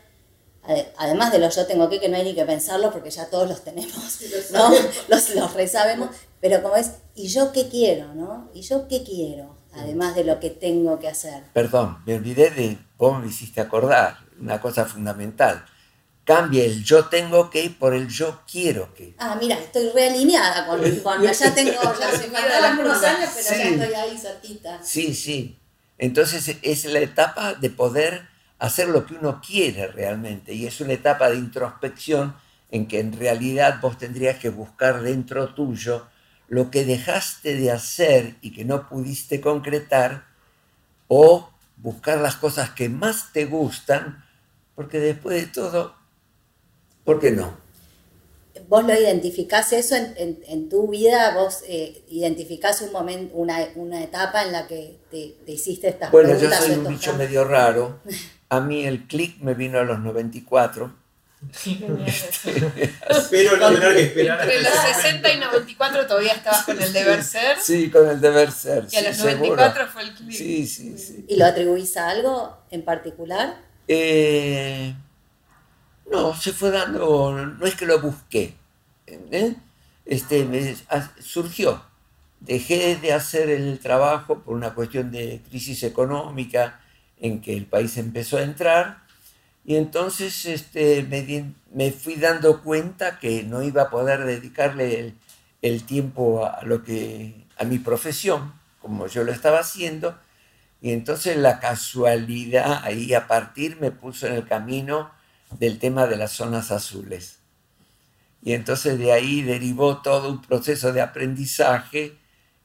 [0.97, 3.47] además de los yo tengo que, que no hay ni que pensarlo porque ya todos
[3.47, 4.19] los tenemos,
[4.51, 4.69] ¿no?
[5.07, 6.09] los, los resabemos,
[6.41, 8.49] pero como es, ¿y yo qué quiero, no?
[8.53, 9.55] ¿Y yo qué quiero?
[9.73, 11.43] Además de lo que tengo que hacer.
[11.53, 15.63] Perdón, me olvidé de, vos me hiciste acordar, una cosa fundamental.
[16.25, 19.15] Cambia el yo tengo que por el yo quiero que.
[19.17, 23.69] Ah, mira, estoy realineada con, con ya tengo, ya se me algunos años, pero ya
[23.69, 24.79] estoy ahí cerquita.
[24.83, 25.57] Sí, sí.
[25.97, 28.27] Entonces es la etapa de poder
[28.59, 30.53] hacer lo que uno quiere realmente.
[30.53, 32.35] Y es una etapa de introspección
[32.69, 36.07] en que en realidad vos tendrías que buscar dentro tuyo
[36.51, 40.25] lo que dejaste de hacer y que no pudiste concretar,
[41.07, 44.25] o buscar las cosas que más te gustan,
[44.75, 45.95] porque después de todo,
[47.05, 47.57] ¿por qué no?
[48.67, 54.51] Vos lo identificás eso en, tu vida, vos eh, identificás un momento, una, etapa en
[54.51, 58.01] la que te, hiciste estas bueno, Bueno, yo soy un bicho medio raro.
[58.49, 60.93] A mí el click me vino a los 94.
[63.31, 64.41] Pero no tener que esperar.
[64.41, 67.57] Entre los 60 y 94 todavía estabas con el deber ser.
[67.59, 68.87] Sí, con el deber ser.
[68.91, 70.31] Y a los 94 fue el click.
[70.31, 71.25] Sí, sí, sí.
[71.27, 73.57] ¿Y lo atribuís a algo en particular?
[73.87, 74.93] Eh,
[76.11, 78.53] No, se fue dando, no es que lo busqué,
[80.05, 80.75] este, me,
[81.19, 81.83] surgió.
[82.39, 86.79] Dejé de hacer el trabajo por una cuestión de crisis económica
[87.19, 89.00] en que el país empezó a entrar
[89.63, 91.03] y entonces este,
[91.71, 95.15] me, fui dando cuenta que no iba a poder dedicarle el,
[95.61, 100.17] el tiempo a, lo que, a mi profesión, como yo lo estaba haciendo,
[100.81, 105.11] y entonces la casualidad ahí a partir me puso en el camino
[105.59, 107.37] del tema de las zonas azules.
[108.43, 112.17] Y entonces de ahí derivó todo un proceso de aprendizaje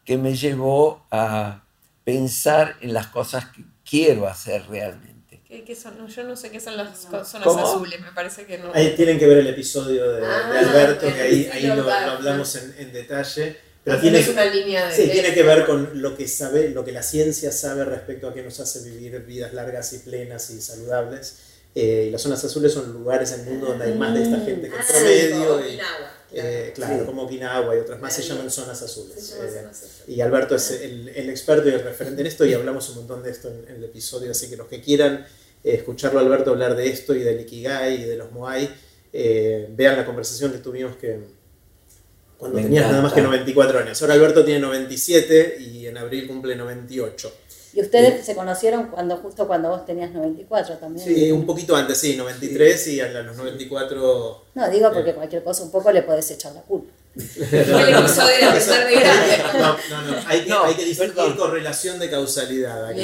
[0.07, 1.61] que me llevó a
[2.05, 5.16] pensar en las cosas que quiero hacer realmente.
[5.49, 6.09] ¿Qué, son?
[6.09, 8.73] Yo no sé qué son las zonas azules, me parece que no.
[8.75, 12.75] Ahí tienen que ver el episodio de, ah, Alberto, que ahí, ahí lo, hablamos en,
[12.79, 13.57] en detalle.
[13.85, 17.05] Pero tiene, una línea sí, tiene que ver con lo que sabe, lo que la
[17.05, 21.37] ciencia sabe respecto a qué nos hace vivir vidas largas y plenas y saludables.
[21.77, 24.39] Eh, y las zonas azules son lugares en el mundo donde hay más de esta
[24.39, 25.69] gente que el ah, promedio.
[25.69, 25.79] y,
[26.37, 29.37] eh, claro, como Okinawa y otras más se llaman zonas azules.
[29.41, 32.97] Eh, y Alberto es el, el, experto y el referente en esto y hablamos un
[32.97, 35.27] montón de esto en, en el episodio, así que los que quieran
[35.65, 38.69] escucharlo Alberto hablar de esto y del Ikigai y de los Moai,
[39.13, 41.21] vean la conversación que tuvimos que
[42.39, 44.01] cuando tenías nada más que 94 años.
[44.03, 47.33] Ahora Alberto tiene 97 y en abril cumple 98.
[47.77, 51.07] ¿Y ustedes se conocieron cuando justo cuando vos tenías 94 también?
[51.07, 54.45] Sí, un poquito antes, sí, 93 y a los 94...
[54.55, 56.91] No, digo porque cualquier cosa un poco le podés echar la culpa.
[57.17, 57.27] no.
[59.59, 62.95] No, no, no, hay que, hay que distinguir correlación de causalidad.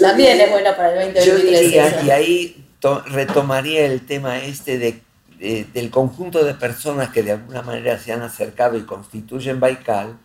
[0.00, 2.04] También es bueno para el 2023.
[2.04, 2.66] y ahí
[3.08, 5.02] retomaría el tema este de
[5.38, 10.18] del conjunto de personas que de alguna manera se han acercado y constituyen Baikal,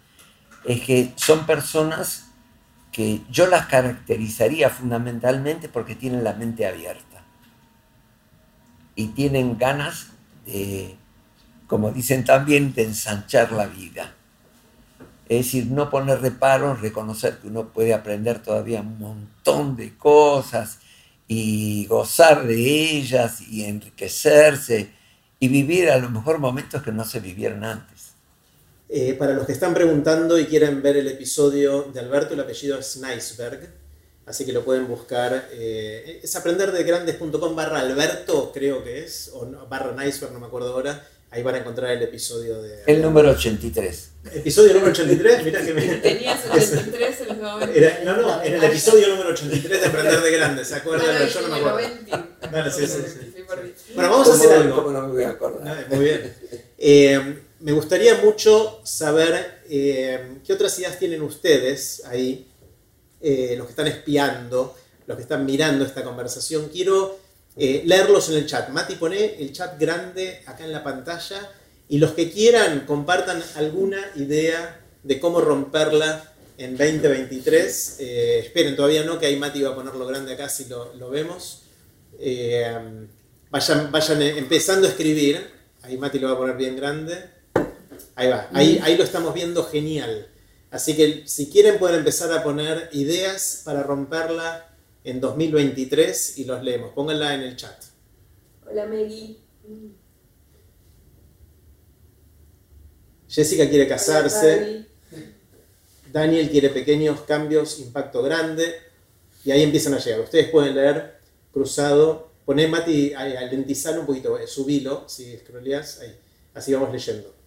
[0.63, 2.30] es que son personas
[2.91, 7.23] que yo las caracterizaría fundamentalmente porque tienen la mente abierta
[8.95, 10.07] y tienen ganas
[10.45, 10.95] de,
[11.67, 14.13] como dicen también, de ensanchar la vida.
[15.29, 20.79] Es decir, no poner reparos, reconocer que uno puede aprender todavía un montón de cosas
[21.27, 24.91] y gozar de ellas y enriquecerse
[25.39, 27.90] y vivir a lo mejor momentos que no se vivieron antes.
[28.93, 32.77] Eh, para los que están preguntando y quieren ver el episodio de Alberto, el apellido
[32.77, 33.69] es Neisberg,
[34.25, 35.47] así que lo pueden buscar.
[35.53, 41.07] Eh, es aprenderdegrandes.com barra Alberto, creo que es, o barra Neisberg, no me acuerdo ahora.
[41.29, 42.83] Ahí van a encontrar el episodio de...
[42.85, 44.09] El número 83.
[44.33, 45.45] ¿Episodio número 83?
[45.45, 45.81] Mira que me...
[45.95, 47.73] Tenías 83 en ese momento.
[48.03, 51.29] no, no, en el episodio número 83 de Aprender de Grandes, ¿se acuerdan?
[51.29, 51.89] Yo no me acuerdo.
[52.51, 53.43] Dale, sí, sí, sí.
[53.95, 54.91] Bueno, vamos a hacer algo.
[54.91, 55.87] no me voy a acordar?
[55.89, 56.33] Muy bien.
[56.77, 62.47] Eh, me gustaría mucho saber eh, qué otras ideas tienen ustedes ahí,
[63.21, 64.75] eh, los que están espiando,
[65.07, 66.69] los que están mirando esta conversación.
[66.69, 67.19] Quiero
[67.55, 68.69] leerlos en el chat.
[68.69, 71.51] Mati, pone el chat grande acá en la pantalla
[71.89, 77.99] y los que quieran compartan alguna idea de cómo romperla en 2023.
[77.99, 81.63] esperen, todavía no, que ahí Mati va a ponerlo grande acá si lo, lo vemos.
[82.19, 83.07] Eh,
[83.49, 85.49] vayan, vayan empezando a escribir.
[85.81, 87.40] Ahí Mati lo va a poner bien grande.
[88.15, 88.49] Ahí va.
[88.53, 90.27] Ahí, ahí lo estamos viendo genial.
[90.69, 94.69] Así que si quieren pueden empezar a poner ideas para romperla
[95.03, 96.93] en 2023 y los leemos.
[96.93, 97.83] Pónganla en el chat.
[98.69, 99.37] Hola Megi.
[103.27, 104.85] Jessica quiere casarse.
[106.11, 108.75] Daniel quiere pequeños cambios, impacto grande.
[109.43, 110.21] Y ahí empiezan a llegar.
[110.21, 111.19] Ustedes pueden leer
[111.51, 112.31] cruzado.
[112.45, 116.17] Poné, Mati, alentizalo un poquito, eh, subilo, si scrolleas, ahí.
[116.53, 117.40] Así vamos leyendo.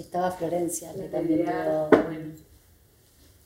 [0.00, 1.44] Estaba Florencia, que también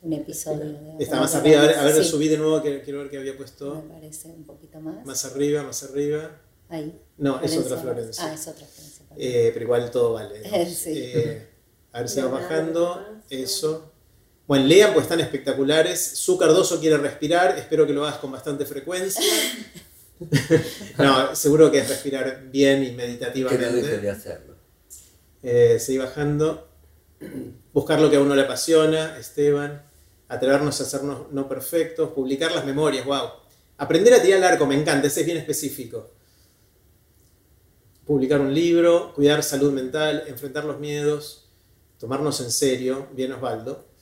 [0.03, 0.77] un episodio.
[0.99, 3.37] Está más arriba, a ver, a ver subí de nuevo, que quiero ver qué había
[3.37, 3.83] puesto.
[3.89, 5.05] Me parece un poquito más.
[5.05, 6.31] Más arriba, más arriba.
[6.69, 7.01] Ahí.
[7.19, 8.25] No, es otra Florencia.
[8.25, 9.05] Ah, es otra Florencia.
[9.17, 10.43] Eh, pero igual todo vale.
[10.87, 11.49] Eh,
[11.93, 13.05] a ver si va bajando.
[13.31, 13.93] Eso.
[14.47, 16.01] Bueno, lean, pues están espectaculares.
[16.01, 19.23] Su Cardoso quiere respirar, espero que lo hagas con bastante frecuencia.
[20.99, 23.65] no, seguro que es respirar bien y meditativamente.
[23.65, 24.54] Que no deje de hacerlo.
[25.45, 26.69] Eh, seguir bajando.
[27.73, 29.85] Buscar lo que a uno le apasiona, Esteban.
[30.29, 32.11] Atrevernos a hacernos no perfectos.
[32.11, 33.29] Publicar las memorias, wow.
[33.77, 36.11] Aprender a tirar el arco, me encanta, ese es bien específico.
[38.07, 41.49] Publicar un libro, cuidar salud mental, enfrentar los miedos,
[41.99, 43.95] tomarnos en serio, bien Osvaldo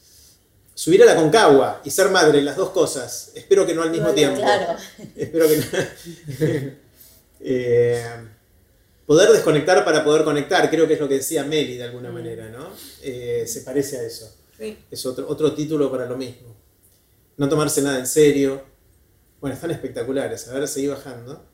[0.74, 3.32] subir a la Concagua y ser madre, las dos cosas.
[3.34, 4.40] Espero que no al mismo tiempo.
[4.40, 4.78] Claro.
[5.16, 6.82] Espero que no.
[7.44, 8.06] Eh,
[9.12, 12.48] poder desconectar para poder conectar, creo que es lo que decía Meli de alguna manera,
[12.48, 12.70] ¿no?
[13.02, 14.34] Eh, se parece a eso.
[14.58, 14.78] Sí.
[14.90, 16.56] Es otro, otro título para lo mismo.
[17.36, 18.62] No tomarse nada en serio.
[19.38, 20.48] Bueno, están espectaculares.
[20.48, 21.44] A ver, seguí bajando.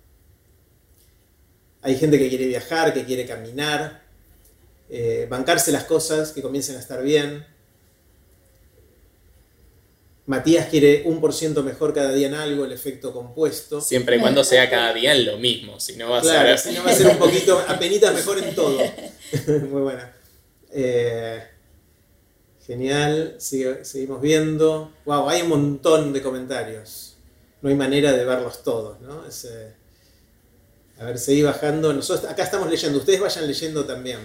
[1.82, 4.04] Hay gente que quiere viajar, que quiere caminar,
[4.88, 7.44] eh, bancarse las cosas, que comiencen a estar bien.
[10.28, 13.80] Matías quiere un por ciento mejor cada día en algo, el efecto compuesto.
[13.80, 16.58] Siempre y cuando sea cada día en lo mismo, si no va a claro, ser...
[16.58, 18.78] si no va a ser un poquito, apenita mejor en todo.
[19.46, 20.12] Muy buena.
[20.70, 21.42] Eh,
[22.66, 24.92] genial, seguimos viendo.
[25.06, 27.16] Wow, hay un montón de comentarios.
[27.62, 29.24] No hay manera de verlos todos, ¿no?
[29.24, 29.72] Eh,
[30.98, 31.94] a ver, seguí bajando.
[31.94, 34.18] Nosotros acá estamos leyendo, ustedes vayan leyendo también.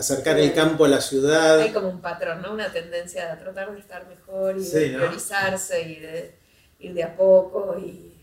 [0.00, 1.60] Acercar el campo a la ciudad.
[1.60, 2.52] Hay como un patrón, ¿no?
[2.52, 6.34] Una tendencia a tratar de estar mejor y de priorizarse y de
[6.80, 7.76] ir de a poco.
[7.78, 8.14] Y,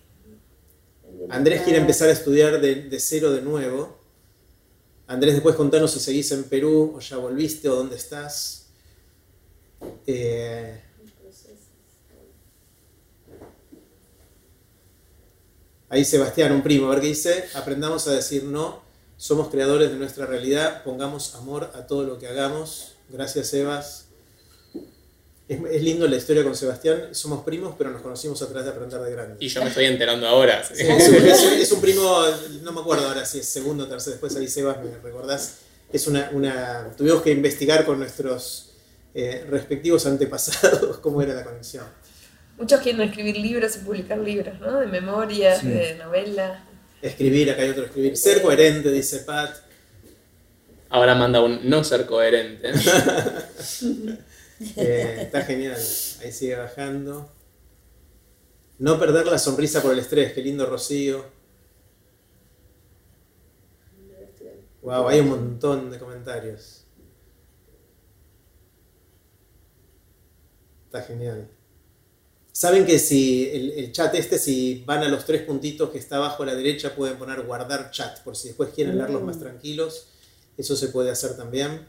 [1.29, 3.97] Andrés quiere empezar a estudiar de, cero de nuevo.
[5.07, 8.67] Andrés, después contanos si seguís en Perú o ya volviste o dónde estás.
[10.05, 10.81] Eh,
[15.89, 17.45] ahí Sebastián, un primo, a ver qué dice.
[17.53, 18.86] Aprendamos a decir no
[19.17, 22.93] somos creadores de nuestra realidad, pongamos amor a todo lo que hagamos.
[23.09, 24.05] Gracias, Sebas.
[25.47, 27.09] Es, lindo la historia con Sebastián.
[27.13, 29.37] Somos primos, pero nos conocimos a través de aprender de grandes.
[29.39, 30.61] Y yo me estoy enterando ahora.
[30.61, 32.21] es, un, primo,
[32.61, 35.59] no me acuerdo ahora si es segundo o tercero, después ahí Sebas, me recordás.
[35.91, 38.73] Es una, una tuvimos que investigar con nuestros
[39.15, 41.85] eh, respectivos antepasados cómo era la conexión.
[42.57, 44.79] Muchos quieren escribir libros y publicar libros, ¿no?
[44.79, 46.66] De memoria, de novelas.
[47.01, 48.17] Escribir, acá hay otro escribir.
[48.17, 49.55] Ser coherente, dice Pat.
[50.89, 52.71] Ahora manda un no ser coherente.
[54.75, 55.77] Eh, está genial.
[56.19, 57.31] Ahí sigue bajando.
[58.79, 60.33] No perder la sonrisa por el estrés.
[60.33, 61.25] Qué lindo Rocío.
[64.81, 66.85] Wow, hay un montón de comentarios.
[70.85, 71.47] Está genial.
[72.57, 76.41] Saben que si el, chat este, si van a los tres puntitos que está abajo
[76.41, 79.41] a la derecha, pueden poner guardar chat, por si después quieren leerlos más mm.
[79.41, 80.07] tranquilos.
[80.57, 81.87] Eso se puede hacer también.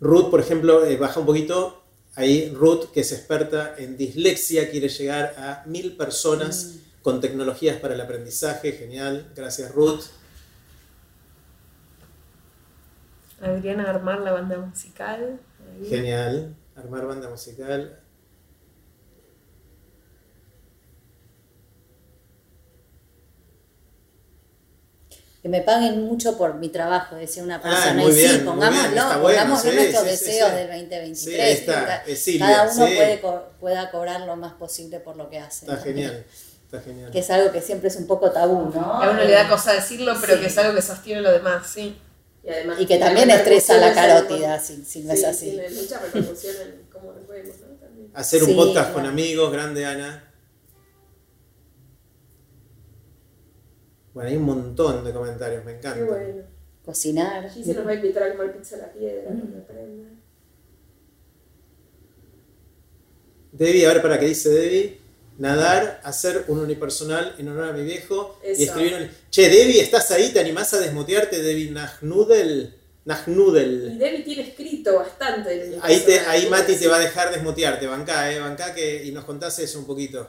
[0.00, 1.84] Ruth, por ejemplo, eh, baja un poquito.
[2.14, 7.02] Ahí Ruth, que es experta en dislexia, quiere llegar a mil personas mm.
[7.02, 8.72] con tecnologías para el aprendizaje.
[8.72, 9.30] Genial.
[9.36, 10.04] Gracias, Ruth.
[13.42, 15.38] Adriana armar la banda musical.
[15.86, 18.00] Genial armar banda musical.
[25.42, 28.04] Que me paguen mucho por mi trabajo, decía una ah, persona.
[28.04, 31.64] y sí, pongámoslo, pongamos nuestros deseos del 2023.
[32.38, 33.22] cada uno puede
[33.60, 35.66] pueda cobrar lo más posible por lo que hace.
[35.66, 36.24] Está genial.
[36.64, 37.10] Está genial.
[37.12, 38.80] Que es algo que siempre es un poco tabú, ¿no?
[38.80, 41.96] A uno le da cosa decirlo, pero que es algo que sostiene lo demás, sí.
[42.78, 45.50] Y, que también estresa la carótida, si, si no es así.
[45.50, 47.68] Tiene mucha repercusión en cómo nos vemos, ¿no?
[48.14, 50.32] Hacer un podcast con amigos, grande Ana.
[54.14, 55.98] Bueno, hay un montón de comentarios, me encanta.
[55.98, 56.42] Qué bueno.
[56.84, 57.44] Cocinar.
[57.44, 59.52] Aquí se nos va a invitar a comer pizza a la piedra, mm.
[59.52, 60.08] me aprenda.
[63.52, 64.97] Debbie, a ver para qué dice Debbie
[65.38, 69.10] nadar, hacer un unipersonal en honor a mi viejo y escribir un...
[69.30, 70.30] Che, Debbie, ¿estás ahí?
[70.32, 72.74] ¿Te animás a desmutearte, Debbie Nagnudel?
[73.04, 73.92] Nagnudel.
[73.94, 75.78] Y Debbie tiene escrito bastante.
[75.80, 79.24] Ahí, te, ahí Mati te va a dejar desmutearte, bancá, eh, bancá que, y nos
[79.24, 80.28] contás eso un poquito.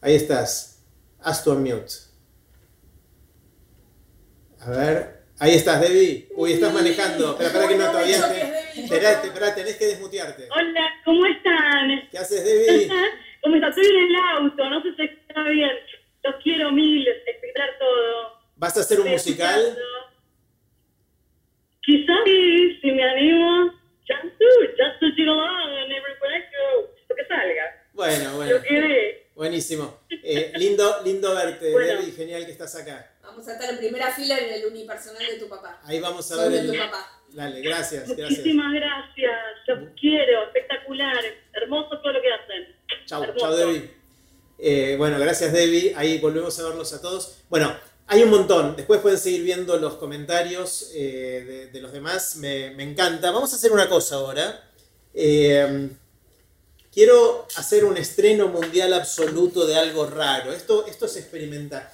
[0.00, 0.80] Ahí estás.
[1.20, 1.94] Haz tu unmute.
[4.60, 5.18] A ver.
[5.38, 6.28] Ahí estás, Debbie.
[6.34, 7.36] Uy, estás manejando.
[7.36, 8.16] Pero espera que no todavía.
[8.74, 10.48] Espera, espera, tenés que desmutearte.
[10.50, 12.08] Hola, ¿cómo están?
[12.10, 12.90] ¿Qué haces, Debbie?
[13.42, 15.70] Como estoy en el auto, no sé si está bien.
[16.24, 18.38] Los quiero mil, explicar todo.
[18.56, 19.78] ¿Vas a hacer un musical?
[21.82, 23.72] Quizás sí, si me animo.
[24.06, 26.88] Just do it, just sing along and everywhere go.
[27.08, 27.86] Lo que salga.
[27.92, 28.52] Bueno, bueno.
[28.54, 30.00] Lo que Buenísimo.
[30.10, 32.00] Eh, lindo, lindo verte, bueno.
[32.00, 32.12] Debbie.
[32.12, 33.12] Genial que estás acá.
[33.22, 35.80] Vamos a estar en primera fila en el unipersonal de tu papá.
[35.84, 36.72] Ahí vamos a ver el...
[36.72, 37.22] tu papá.
[37.28, 38.30] Dale, gracias, gracias.
[38.30, 39.40] Muchísimas gracias.
[39.68, 40.44] Los quiero.
[40.44, 41.22] Espectacular.
[41.52, 42.77] Hermoso todo lo que hacen.
[43.06, 43.90] Chao, chao Debbie.
[44.58, 45.94] Eh, bueno, gracias Debbie.
[45.96, 47.36] Ahí volvemos a verlos a todos.
[47.48, 47.74] Bueno,
[48.06, 48.76] hay un montón.
[48.76, 52.36] Después pueden seguir viendo los comentarios eh, de, los demás.
[52.36, 53.30] Me, encanta.
[53.30, 54.70] Vamos a hacer una cosa ahora.
[55.14, 55.90] Eh,
[56.92, 60.52] quiero hacer un estreno mundial absoluto de algo raro.
[60.52, 61.92] Esto, esto se experimenta.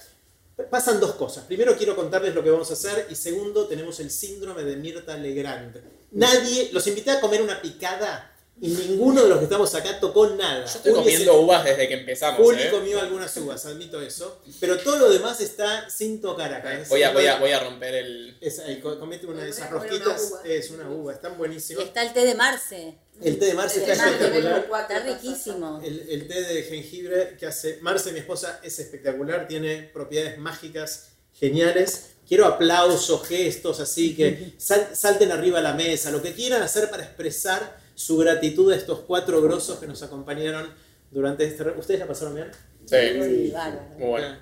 [0.69, 1.43] Pasan dos cosas.
[1.45, 5.17] Primero quiero contarles lo que vamos a hacer y segundo tenemos el síndrome de Mirta
[5.17, 5.81] Legrand.
[6.11, 10.27] Nadie, los invité a comer una picada y ninguno de los que estamos acá tocó
[10.27, 10.65] nada.
[10.65, 12.39] Yo estoy comiendo uvas desde que empezamos.
[12.39, 12.71] Juli ¿eh?
[12.71, 14.41] comió algunas uvas, admito eso.
[14.61, 16.79] Pero todo lo demás está sin tocar acá.
[16.87, 18.37] Voy a, voy a, voy a romper el.
[18.39, 18.61] Es,
[18.97, 20.35] comete una de esas rosquitas.
[20.45, 21.83] Es una uva, están buenísimas.
[21.83, 22.95] Y está el té de Marce.
[23.21, 24.69] El té de Marce está espectacular.
[24.81, 25.81] Está riquísimo.
[25.83, 29.49] El, el, té de jengibre que hace Marce, mi esposa, es espectacular.
[29.49, 32.11] Tiene propiedades mágicas geniales.
[32.25, 37.03] Quiero aplausos, gestos así, que salten arriba a la mesa, lo que quieran hacer para
[37.03, 40.69] expresar su gratitud a estos cuatro grosos que nos acompañaron
[41.09, 41.63] durante este...
[41.71, 42.51] ¿Ustedes la pasaron bien?
[42.85, 43.53] Sí, sí
[43.97, 44.37] Muy bueno.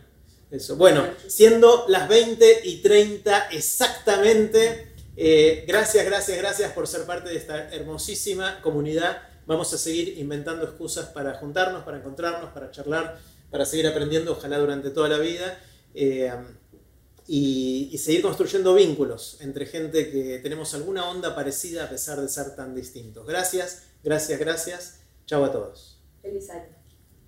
[0.52, 0.76] Eso.
[0.76, 7.38] Bueno, siendo las 20 y 30 exactamente, eh, gracias, gracias, gracias por ser parte de
[7.38, 9.24] esta hermosísima comunidad.
[9.48, 13.18] Vamos a seguir inventando excusas para juntarnos, para encontrarnos, para charlar,
[13.50, 15.58] para seguir aprendiendo, ojalá durante toda la vida.
[15.96, 16.32] Eh,
[17.28, 22.56] y, seguir construyendo vínculos entre gente que tenemos alguna onda parecida a pesar de ser
[22.56, 23.26] tan distintos.
[23.26, 25.00] Gracias, gracias, gracias.
[25.26, 26.02] Chau a todos.
[26.22, 26.76] Feliz año.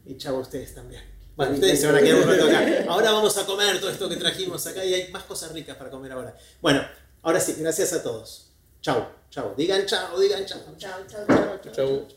[0.06, 1.02] Y chau a ustedes también.
[1.36, 2.86] Bueno, ustedes se van a quedar un rato acá.
[2.88, 5.89] Ahora vamos a comer todo esto que trajimos acá y hay más cosas ricas para
[5.89, 6.36] comer ahora.
[6.62, 6.82] Bueno,
[7.22, 8.54] ahora sí, gracias a todos.
[8.82, 9.54] Chau, chau.
[9.56, 10.60] Digan chau, digan chau.
[10.78, 11.74] Chau, chau, chau.
[11.74, 12.08] Chau.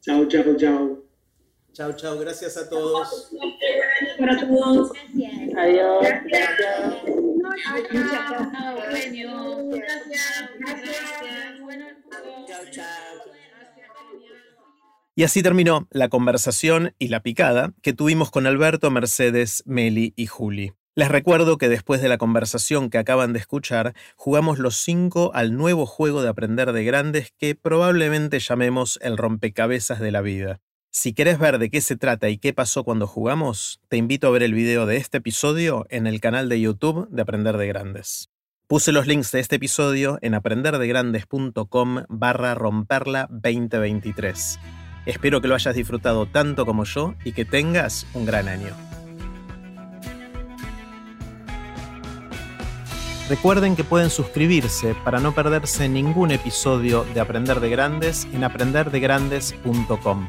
[0.00, 0.42] Chau, chau, chau.
[0.44, 1.05] Chau, chau.
[1.78, 3.30] Gracias a todos.
[4.18, 4.92] Para todos.
[4.92, 5.56] Gracias.
[5.56, 6.06] Adiós.
[6.24, 7.16] Gracias.
[15.14, 20.26] Y así terminó la conversación y la picada que tuvimos con Alberto, Mercedes, Meli y
[20.26, 20.72] Juli.
[20.94, 25.54] Les recuerdo que después de la conversación que acaban de escuchar, jugamos los cinco al
[25.54, 30.60] nuevo juego de aprender de grandes que probablemente llamemos el rompecabezas de la vida.
[30.98, 34.30] Si querés ver de qué se trata y qué pasó cuando jugamos, te invito a
[34.30, 38.30] ver el video de este episodio en el canal de YouTube de Aprender de Grandes.
[38.66, 44.58] Puse los links de este episodio en aprenderdegrandes.com barra romperla 2023.
[45.04, 48.74] Espero que lo hayas disfrutado tanto como yo y que tengas un gran año.
[53.28, 60.28] Recuerden que pueden suscribirse para no perderse ningún episodio de Aprender de Grandes en aprenderdegrandes.com.